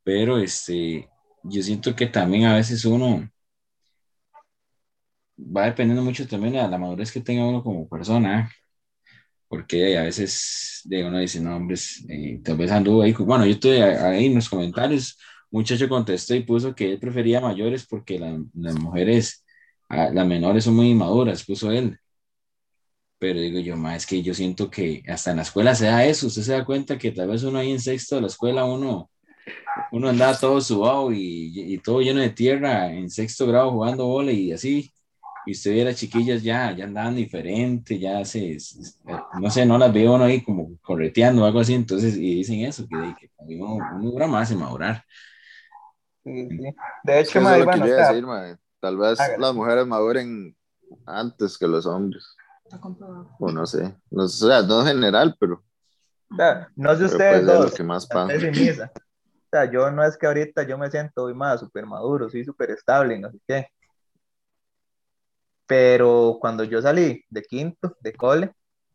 pero 0.04 0.38
este, 0.38 1.08
yo 1.44 1.62
siento 1.62 1.94
que 1.96 2.06
también 2.06 2.46
a 2.46 2.54
veces 2.56 2.84
uno 2.84 3.28
va 5.38 5.66
dependiendo 5.66 6.02
mucho 6.02 6.26
también 6.26 6.54
de 6.54 6.68
la 6.68 6.78
madurez 6.78 7.12
que 7.12 7.20
tenga 7.20 7.46
uno 7.46 7.62
como 7.62 7.88
persona, 7.88 8.50
porque 9.48 9.98
a 9.98 10.02
veces 10.04 10.82
de 10.84 11.04
uno 11.06 11.18
dice, 11.18 11.40
no, 11.40 11.56
hombres, 11.56 12.04
eh, 12.08 12.40
tal 12.44 12.56
vez 12.58 12.70
anduvo 12.70 13.02
ahí, 13.02 13.12
bueno, 13.14 13.46
yo 13.46 13.52
estoy 13.52 13.78
ahí 13.80 14.26
en 14.26 14.34
los 14.37 14.48
comentarios, 14.48 15.18
muchacho 15.50 15.88
contestó 15.88 16.34
y 16.34 16.42
puso 16.44 16.74
que 16.74 16.92
él 16.92 17.00
prefería 17.00 17.40
mayores 17.40 17.87
porque 17.87 18.18
la- 18.18 18.40
las 18.54 18.74
mujeres, 18.78 19.44
las 19.90 20.26
menores 20.26 20.64
son 20.64 20.76
muy 20.76 20.90
inmaduras, 20.90 21.44
puso 21.44 21.72
él. 21.72 21.98
Pero 23.18 23.40
digo 23.40 23.59
yo, 23.61 23.76
ma, 23.76 23.96
es 23.96 24.07
que 24.07 24.22
yo 24.22 24.33
siento 24.35 24.70
que 24.70 25.02
hasta 25.09 25.31
en 25.33 25.38
la 25.38 25.42
escuela 25.42 25.74
se 25.74 25.87
da 25.87 26.04
eso, 26.04 26.28
usted 26.28 26.42
se 26.42 26.52
da 26.52 26.64
cuenta 26.64 26.98
que 26.98 27.11
tal 27.12 27.28
vez 27.28 27.42
uno 27.42 27.59
ahí 27.59 27.72
en 27.72 27.81
sexto 27.81 28.16
de 28.16 28.20
la 28.22 28.26
escuela, 28.28 28.64
uno, 28.64 29.11
uno 29.92 30.09
andaba 30.09 30.37
todo 30.38 30.61
subado 30.61 31.12
y, 31.12 31.52
y 31.74 31.78
todo 31.78 32.00
lleno 32.00 32.20
de 32.20 32.31
tierra 32.31 32.92
en 32.92 33.11
sexto 33.11 33.46
grado 33.46 33.72
jugando 33.72 34.07
bola 34.07 34.33
y 34.33 34.52
así, 34.52 34.92
y 35.46 35.52
usted 35.52 35.72
ve 35.74 35.83
a 35.83 35.85
las 35.87 35.96
chiquillas 35.96 36.42
ya, 36.42 36.72
ya 36.76 36.85
andaban 36.85 37.16
diferente, 37.16 37.98
ya 37.98 38.24
se, 38.24 38.59
no 39.40 39.50
sé, 39.50 39.64
no 39.66 39.78
las 39.78 39.92
veo 39.92 40.14
uno 40.14 40.24
ahí 40.24 40.42
como 40.42 40.76
correteando 40.83 41.42
o 41.42 41.46
algo 41.46 41.61
así, 41.61 41.74
entonces, 41.74 42.16
y 42.16 42.37
dicen 42.37 42.61
eso, 42.61 42.87
que, 42.88 43.14
que 43.18 43.31
uno, 43.57 43.76
uno 43.96 44.11
dura 44.11 44.26
más 44.26 44.50
en 44.50 44.59
madurar. 44.59 45.04
Sí, 46.24 46.48
sí. 46.48 46.74
De 47.02 47.20
Es 47.20 47.28
hecho, 47.28 47.33
que 47.33 47.38
es 47.38 47.44
madre, 47.44 47.61
lo 47.61 47.68
que 47.70 47.78
bueno, 47.78 47.87
yo 47.87 47.87
o 47.87 47.88
iba 47.88 48.00
a 48.00 48.04
sea, 48.04 48.09
decir, 48.09 48.26
mae. 48.26 48.57
Tal 48.81 48.96
vez 48.96 49.33
las 49.38 49.54
mujeres 49.54 49.87
maduren 49.87 50.57
antes 51.07 51.59
que 51.59 51.66
los 51.66 51.87
hombres. 51.87 52.24
Está 52.68 52.78
comprobado. 52.78 53.31
O 53.40 53.50
no 53.50 53.66
sé. 53.66 53.96
No, 54.11 54.24
o 54.24 54.28
sea, 54.28 54.61
no 54.61 54.83
en 54.83 54.87
general, 54.88 55.35
pero, 55.40 55.64
o 56.31 56.37
sea, 56.37 56.68
no 56.76 56.94
sé 56.94 57.07
ustedes 57.07 57.37
ser 57.37 57.44
lo 57.44 57.52
dos, 57.61 57.74
que 57.74 57.83
más 57.83 58.07
pasa. 58.07 58.28
O 58.37 59.50
sea, 59.50 59.70
yo 59.70 59.90
no 59.90 60.04
es 60.04 60.18
que 60.18 60.26
ahorita 60.26 60.64
yo 60.64 60.76
me 60.76 60.90
siento 60.90 61.24
hoy 61.24 61.35
más 61.35 61.61
súper 61.61 61.87
maduro, 61.87 62.28
soy 62.28 62.44
súper 62.44 62.70
estable 62.72 63.18
no 63.18 63.31
sé 63.31 63.38
qué. 63.48 63.68
Pero 65.66 66.37
cuando 66.40 66.64
yo 66.64 66.83
salí 66.83 67.24
de 67.31 67.42
quinto, 67.42 67.96
de 68.00 68.12
cole, 68.12 68.52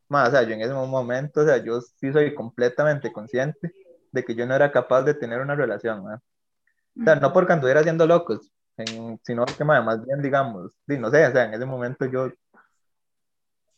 más, 0.10 0.30
o 0.30 0.32
sea, 0.32 0.44
yo 0.44 0.54
en 0.54 0.62
ese 0.62 0.74
momento, 0.74 1.42
o 1.42 1.46
sea, 1.46 1.58
yo 1.58 1.82
sí 1.82 2.12
soy 2.14 2.36
completamente 2.36 3.12
consciente 3.12 3.72
de 4.12 4.24
que 4.24 4.36
yo 4.36 4.46
no 4.46 4.54
era 4.56 4.72
capaz 4.72 5.02
de 5.04 5.16
tener 5.16 5.40
una 5.42 5.56
relación, 5.56 6.04
¿no? 6.04 6.14
O 6.16 7.04
sea, 7.04 7.16
no 7.16 7.34
porque 7.34 7.54
anduviera 7.54 7.82
haciendo 7.82 8.08
locos, 8.08 8.52
en- 8.78 9.20
sino 9.24 9.46
que 9.48 9.64
más 9.64 10.06
bien, 10.06 10.22
digamos, 10.22 10.72
sí, 10.88 10.98
no 10.98 11.10
sé, 11.12 11.26
o 11.28 11.32
sea, 11.32 11.46
en 11.46 11.54
ese 11.56 11.66
momento 11.66 12.06
yo, 12.06 12.30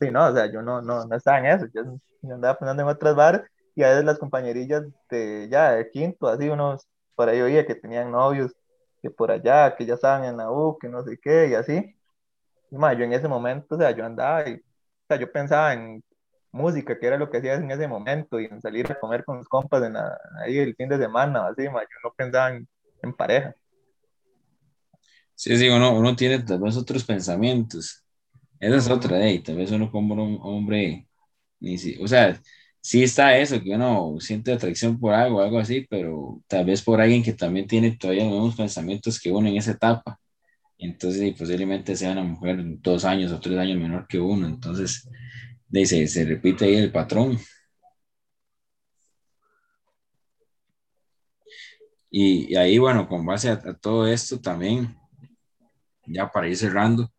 sí, 0.00 0.10
no, 0.10 0.26
o 0.28 0.34
sea, 0.34 0.50
yo 0.52 0.62
no, 0.62 0.82
no, 0.82 1.06
no 1.06 1.16
estaba 1.16 1.38
en 1.38 1.46
eso, 1.46 1.66
yo, 1.74 1.82
yo 2.22 2.34
andaba 2.34 2.58
pensando 2.58 2.82
en 2.82 2.88
otras 2.88 3.14
varas 3.16 3.42
y 3.74 3.82
a 3.82 3.90
veces 3.90 4.04
las 4.04 4.18
compañerillas 4.18 4.84
de 5.10 5.48
ya 5.50 5.72
de 5.72 5.90
quinto, 5.90 6.28
así 6.28 6.48
unos, 6.48 6.86
por 7.14 7.28
ahí 7.28 7.40
oía 7.40 7.66
que 7.66 7.74
tenían 7.74 8.10
novios, 8.12 8.52
que 9.02 9.10
por 9.10 9.30
allá, 9.30 9.76
que 9.76 9.86
ya 9.86 9.94
estaban 9.94 10.24
en 10.24 10.36
la 10.38 10.50
U, 10.50 10.78
que 10.78 10.88
no 10.88 11.02
sé 11.04 11.18
qué, 11.22 11.48
y 11.48 11.54
así. 11.54 11.94
Y 12.70 12.76
ma, 12.78 12.92
yo 12.94 13.04
en 13.04 13.12
ese 13.12 13.28
momento, 13.28 13.76
o 13.76 13.78
sea, 13.78 13.92
yo 13.92 14.04
andaba 14.06 14.48
y, 14.48 14.54
o 14.56 14.60
sea, 15.08 15.18
yo 15.18 15.32
pensaba 15.32 15.72
en 15.74 16.02
música, 16.52 16.98
que 16.98 17.06
era 17.06 17.18
lo 17.18 17.30
que 17.30 17.38
hacía 17.38 17.54
en 17.54 17.70
ese 17.70 17.88
momento, 17.88 18.40
y 18.40 18.46
en 18.46 18.60
salir 18.62 18.90
a 18.92 18.98
comer 19.00 19.24
con 19.24 19.38
los 19.38 19.48
compas 19.48 19.82
en 19.84 19.94
la- 19.94 20.18
ahí 20.44 20.58
el 20.58 20.74
fin 20.76 20.88
de 20.88 20.98
semana, 20.98 21.48
así, 21.48 21.68
ma, 21.70 21.82
yo 21.82 21.88
no 22.04 22.12
pensaba 22.16 22.50
en, 22.50 22.68
en 23.02 23.14
pareja. 23.14 23.54
Sí, 25.34 25.56
sí, 25.58 25.68
uno, 25.68 25.92
uno 25.98 26.16
tiene 26.16 26.40
tal 26.40 26.60
vez 26.60 26.76
otros 26.76 27.04
pensamientos. 27.04 28.04
Esa 28.60 28.76
es 28.76 28.88
otra, 28.90 29.18
de 29.18 29.38
tal 29.40 29.56
vez 29.56 29.70
uno 29.70 29.90
como 29.90 30.14
un 30.14 30.38
hombre, 30.42 31.06
ni 31.60 31.78
si- 31.78 31.96
o 32.02 32.08
sea, 32.08 32.40
sí 32.80 33.02
está 33.02 33.36
eso, 33.38 33.60
que 33.62 33.70
uno 33.74 34.16
siente 34.20 34.52
atracción 34.52 34.98
por 34.98 35.12
algo, 35.14 35.40
algo 35.42 35.58
así, 35.58 35.86
pero 35.90 36.42
tal 36.48 36.64
vez 36.66 36.82
por 36.82 37.00
alguien 37.00 37.22
que 37.22 37.32
también 37.34 37.66
tiene 37.66 37.96
todavía 37.96 38.24
los 38.24 38.32
mismos 38.34 38.56
pensamientos 38.56 39.20
que 39.20 39.32
uno 39.32 39.48
en 39.48 39.56
esa 39.56 39.72
etapa. 39.72 40.18
Entonces, 40.78 41.22
y 41.22 41.32
posiblemente 41.32 41.96
sea 41.96 42.12
una 42.12 42.24
mujer 42.24 42.58
dos 42.82 43.04
años 43.04 43.32
o 43.32 43.40
tres 43.40 43.58
años 43.58 43.78
menor 43.80 44.06
que 44.08 44.20
uno. 44.20 44.46
Entonces, 44.48 45.08
se, 45.72 46.08
se 46.08 46.24
repite 46.26 46.66
ahí 46.66 46.76
el 46.76 46.92
patrón. 46.92 47.38
Y, 52.10 52.52
y 52.52 52.56
ahí, 52.56 52.78
bueno, 52.78 53.08
con 53.08 53.24
base 53.26 53.50
a, 53.50 53.54
a 53.54 53.74
todo 53.74 54.06
esto 54.06 54.40
también, 54.40 54.96
ya 56.06 56.28
para 56.30 56.48
ir 56.48 56.56
cerrando, 56.56 57.10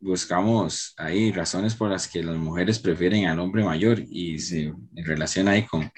buscamos 0.00 0.94
ahí 0.96 1.32
razones 1.32 1.74
por 1.74 1.90
las 1.90 2.06
que 2.08 2.22
las 2.22 2.36
mujeres 2.36 2.78
prefieren 2.78 3.26
al 3.26 3.40
hombre 3.40 3.64
mayor 3.64 4.02
y 4.08 4.38
se 4.38 4.72
relaciona 4.94 5.52
ahí 5.52 5.66
con, 5.66 5.90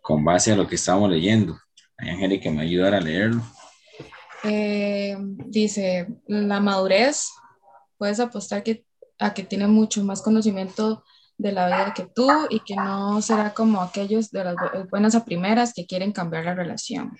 con 0.00 0.24
base 0.24 0.52
a 0.52 0.56
lo 0.56 0.66
que 0.66 0.74
estamos 0.74 1.10
leyendo. 1.10 1.58
Hay 1.96 2.10
Angélica 2.10 2.50
me 2.50 2.62
ayudará 2.62 2.98
a 2.98 3.00
leerlo. 3.00 3.42
Eh, 4.44 5.16
dice, 5.46 6.08
la 6.26 6.60
madurez, 6.60 7.28
puedes 7.96 8.20
apostar 8.20 8.62
que 8.62 8.84
a 9.18 9.34
que 9.34 9.42
tiene 9.42 9.66
mucho 9.66 10.04
más 10.04 10.22
conocimiento 10.22 11.02
de 11.36 11.50
la 11.50 11.66
vida 11.66 11.92
que 11.94 12.06
tú 12.14 12.28
y 12.50 12.60
que 12.60 12.76
no 12.76 13.20
será 13.20 13.52
como 13.52 13.82
aquellos 13.82 14.30
de 14.30 14.44
las 14.44 14.54
bu- 14.54 14.88
buenas 14.90 15.16
a 15.16 15.24
primeras 15.24 15.72
que 15.74 15.86
quieren 15.86 16.12
cambiar 16.12 16.44
la 16.44 16.54
relación. 16.54 17.16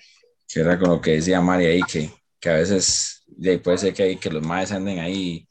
Que 0.47 0.61
era 0.61 0.79
con 0.79 0.89
lo 0.89 1.01
que 1.01 1.11
decía 1.11 1.41
Mari 1.41 1.65
ahí, 1.65 1.81
que, 1.81 2.09
que 2.39 2.49
a 2.49 2.53
veces 2.53 3.25
puede 3.63 3.77
ser 3.77 3.93
que, 3.93 4.17
que 4.17 4.29
los 4.29 4.45
maes 4.45 4.71
anden 4.71 4.99
ahí. 4.99 5.45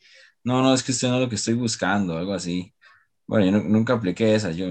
No, 0.44 0.62
no, 0.62 0.74
es 0.74 0.82
que 0.82 0.92
usted 0.92 1.08
no 1.08 1.16
es 1.16 1.20
lo 1.22 1.28
que 1.28 1.34
estoy 1.36 1.54
buscando, 1.54 2.16
algo 2.16 2.32
así. 2.32 2.72
Bueno, 3.26 3.46
yo 3.46 3.52
nu- 3.52 3.68
nunca 3.68 3.94
apliqué 3.94 4.34
esa, 4.34 4.50
yo 4.52 4.68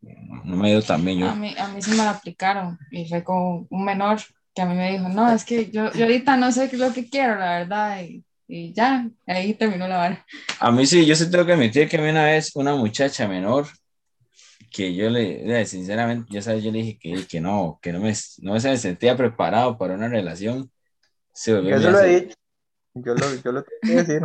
no 0.00 0.56
me 0.56 0.68
ha 0.68 0.72
ido 0.72 0.82
tan 0.82 1.04
bien. 1.04 1.18
Yo, 1.18 1.26
A 1.26 1.34
mí, 1.34 1.54
a 1.58 1.68
mí 1.68 1.82
sí 1.82 1.90
me 1.90 1.96
la 1.98 2.10
aplicaron 2.10 2.78
y 2.90 3.08
fue 3.08 3.24
con 3.24 3.66
un 3.70 3.84
menor 3.84 4.18
que 4.54 4.62
a 4.62 4.66
mí 4.66 4.74
me 4.74 4.92
dijo, 4.92 5.08
no, 5.08 5.30
es 5.30 5.44
que 5.44 5.70
yo, 5.70 5.92
yo 5.92 6.04
ahorita 6.04 6.36
no 6.36 6.50
sé 6.52 6.68
qué 6.70 6.76
es 6.76 6.80
lo 6.82 6.92
que 6.92 7.08
quiero, 7.10 7.36
la 7.38 7.58
verdad, 7.58 8.02
y, 8.02 8.24
y 8.48 8.72
ya, 8.72 9.08
ahí 9.26 9.52
terminó 9.54 9.86
la 9.88 9.98
vara. 9.98 10.26
A 10.60 10.70
mí 10.70 10.86
sí, 10.86 11.04
yo 11.04 11.14
sí 11.14 11.30
tengo 11.30 11.44
que 11.44 11.52
admitir 11.52 11.88
que 11.88 11.98
a 11.98 12.00
mí 12.00 12.08
una 12.08 12.24
vez 12.24 12.52
una 12.56 12.74
muchacha 12.74 13.28
menor 13.28 13.66
que 14.70 14.94
yo 14.94 15.08
le, 15.10 15.60
eh, 15.60 15.66
sinceramente, 15.66 16.26
ya 16.32 16.42
sabes, 16.42 16.62
yo 16.62 16.70
le 16.70 16.78
dije 16.78 16.98
que, 16.98 17.26
que 17.26 17.40
no, 17.40 17.78
que 17.80 17.92
no 17.92 18.00
me, 18.00 18.12
no 18.42 18.60
se 18.60 18.68
me 18.70 18.76
sentía 18.76 19.16
preparado 19.16 19.78
para 19.78 19.94
una 19.94 20.08
relación. 20.08 20.70
Se 21.32 21.54
volvió 21.54 21.78
Yo 21.80 21.90
lo 21.90 22.00
he 22.00 22.20
dicho. 22.20 22.34
Yo 22.94 23.14
lo, 23.14 23.34
yo 23.36 23.52
lo 23.52 23.62
tengo 23.64 23.80
que 23.86 23.92
decir. 23.92 24.22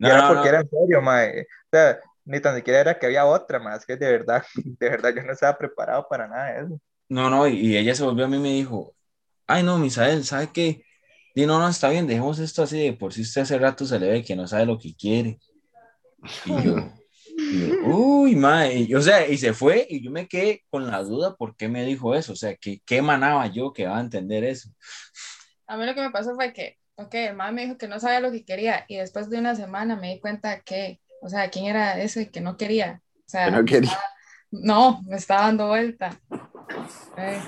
Y 0.00 0.08
No, 0.08 0.10
era 0.10 0.22
no, 0.22 0.34
porque 0.34 0.48
no. 0.48 0.50
era 0.50 0.60
en 0.60 0.68
serio, 0.70 1.02
mae. 1.02 1.42
O 1.42 1.46
sea, 1.72 2.00
ni 2.24 2.40
tan 2.40 2.56
siquiera 2.56 2.80
era 2.80 2.98
que 2.98 3.06
había 3.06 3.26
otra, 3.26 3.58
más 3.58 3.86
que 3.86 3.96
de 3.96 4.10
verdad, 4.12 4.44
de 4.54 4.88
verdad 4.90 5.14
yo 5.14 5.22
no 5.22 5.32
estaba 5.32 5.58
preparado 5.58 6.06
para 6.08 6.28
nada 6.28 6.52
de 6.52 6.66
eso. 6.66 6.80
No, 7.08 7.30
no, 7.30 7.48
y, 7.48 7.54
y 7.58 7.76
ella 7.76 7.94
se 7.94 8.04
volvió 8.04 8.26
a 8.26 8.28
mí 8.28 8.36
y 8.36 8.40
me 8.40 8.52
dijo, 8.52 8.94
ay 9.46 9.62
no, 9.62 9.78
Misael, 9.78 10.24
¿sabe 10.24 10.50
qué? 10.52 10.84
Di, 11.34 11.46
no, 11.46 11.58
no, 11.58 11.68
está 11.68 11.90
bien, 11.90 12.06
dejemos 12.06 12.38
esto 12.40 12.62
así, 12.64 12.78
de 12.84 12.92
por 12.94 13.12
si 13.14 13.22
usted 13.22 13.42
hace 13.42 13.58
rato 13.58 13.86
se 13.86 13.98
le 14.00 14.08
ve 14.10 14.24
que 14.24 14.36
no 14.36 14.46
sabe 14.48 14.66
lo 14.66 14.78
que 14.78 14.94
quiere. 14.96 15.40
Y 16.44 16.60
yo, 16.60 16.90
y 17.50 17.60
yo, 17.60 17.76
uy, 17.80 18.36
madre, 18.36 18.80
y, 18.80 18.94
o 18.94 19.02
sea, 19.02 19.26
y 19.28 19.38
se 19.38 19.52
fue 19.54 19.86
y 19.90 20.02
yo 20.04 20.10
me 20.10 20.28
quedé 20.28 20.64
con 20.70 20.86
la 20.90 21.02
duda 21.02 21.36
por 21.36 21.56
qué 21.56 21.68
me 21.68 21.84
dijo 21.84 22.14
eso, 22.14 22.32
o 22.34 22.36
sea, 22.36 22.56
¿qué, 22.56 22.80
qué 22.86 23.02
manaba 23.02 23.46
yo 23.48 23.72
que 23.72 23.86
va 23.86 23.98
a 23.98 24.00
entender 24.02 24.44
eso? 24.44 24.70
A 25.66 25.76
mí 25.76 25.86
lo 25.86 25.94
que 25.94 26.00
me 26.02 26.10
pasó 26.10 26.34
fue 26.34 26.52
que, 26.52 26.78
ok, 26.98 27.14
el 27.14 27.36
mamá 27.36 27.52
me 27.52 27.62
dijo 27.64 27.78
que 27.78 27.88
no 27.88 28.00
sabía 28.00 28.20
lo 28.20 28.30
que 28.30 28.44
quería 28.44 28.84
y 28.88 28.96
después 28.96 29.30
de 29.30 29.38
una 29.38 29.54
semana 29.54 29.96
me 29.96 30.14
di 30.14 30.20
cuenta 30.20 30.60
que, 30.60 31.00
o 31.22 31.28
sea, 31.28 31.50
quién 31.50 31.66
era 31.66 32.00
ese 32.00 32.30
que 32.30 32.40
no 32.40 32.56
quería. 32.56 33.02
O 33.26 33.30
sea, 33.30 33.46
Que 33.46 33.50
no 33.52 33.64
quería. 33.64 33.98
no, 34.50 35.02
me 35.06 35.16
estaba 35.16 35.42
dando 35.42 35.68
vuelta. 35.68 36.20
Eh, 37.16 37.40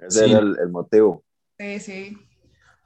Ese 0.00 0.24
Sí. 0.26 0.30
era 0.32 0.40
el, 0.40 0.56
el 0.60 0.68
motivo. 0.70 1.24
sí, 1.58 1.80
sí. 1.80 2.18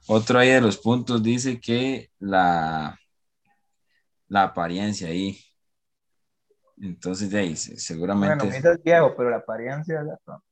Otro 0.07 0.39
ahí 0.39 0.49
de 0.49 0.61
los 0.61 0.77
puntos 0.77 1.21
dice 1.21 1.59
que 1.59 2.09
la, 2.19 2.97
la 4.29 4.43
apariencia 4.43 5.09
ahí. 5.09 5.37
Entonces, 6.79 7.29
de 7.31 7.39
ahí, 7.39 7.55
se- 7.55 7.77
seguramente 7.77 8.45
Bueno, 8.45 8.53
es 8.71 8.83
viejo, 8.83 9.13
pero 9.17 9.29
la 9.31 9.37
apariencia 9.37 10.03
no. 10.25 10.43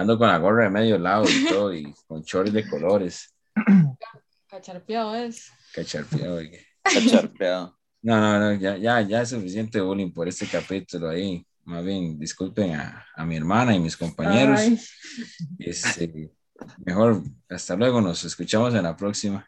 Ando 0.00 0.18
con 0.18 0.28
la 0.28 0.38
gorra 0.38 0.64
de 0.64 0.70
medio 0.70 0.98
lado 0.98 1.24
y 1.28 1.46
todo, 1.46 1.74
y 1.74 1.94
con 2.06 2.22
shorts 2.22 2.52
de 2.52 2.68
colores. 2.68 3.34
Cacharpeado 4.48 5.14
es. 5.14 5.50
Cacharpeado, 5.74 6.36
oiga. 6.36 6.58
Cacharpeado. 6.82 7.78
No, 8.02 8.18
no, 8.18 8.40
no, 8.40 8.54
ya, 8.54 8.78
ya, 8.78 9.02
ya 9.02 9.22
es 9.22 9.28
suficiente 9.28 9.80
bullying 9.80 10.10
por 10.12 10.26
este 10.26 10.46
capítulo 10.46 11.10
ahí. 11.10 11.46
Más 11.64 11.84
bien, 11.84 12.18
disculpen 12.18 12.74
a, 12.74 13.06
a 13.14 13.24
mi 13.26 13.36
hermana 13.36 13.74
y 13.74 13.78
mis 13.78 13.96
compañeros. 13.96 14.58
Ay. 14.58 14.80
Este, 15.58 16.32
mejor, 16.78 17.22
hasta 17.48 17.76
luego, 17.76 18.00
nos 18.00 18.24
escuchamos 18.24 18.74
en 18.74 18.84
la 18.84 18.96
próxima. 18.96 19.46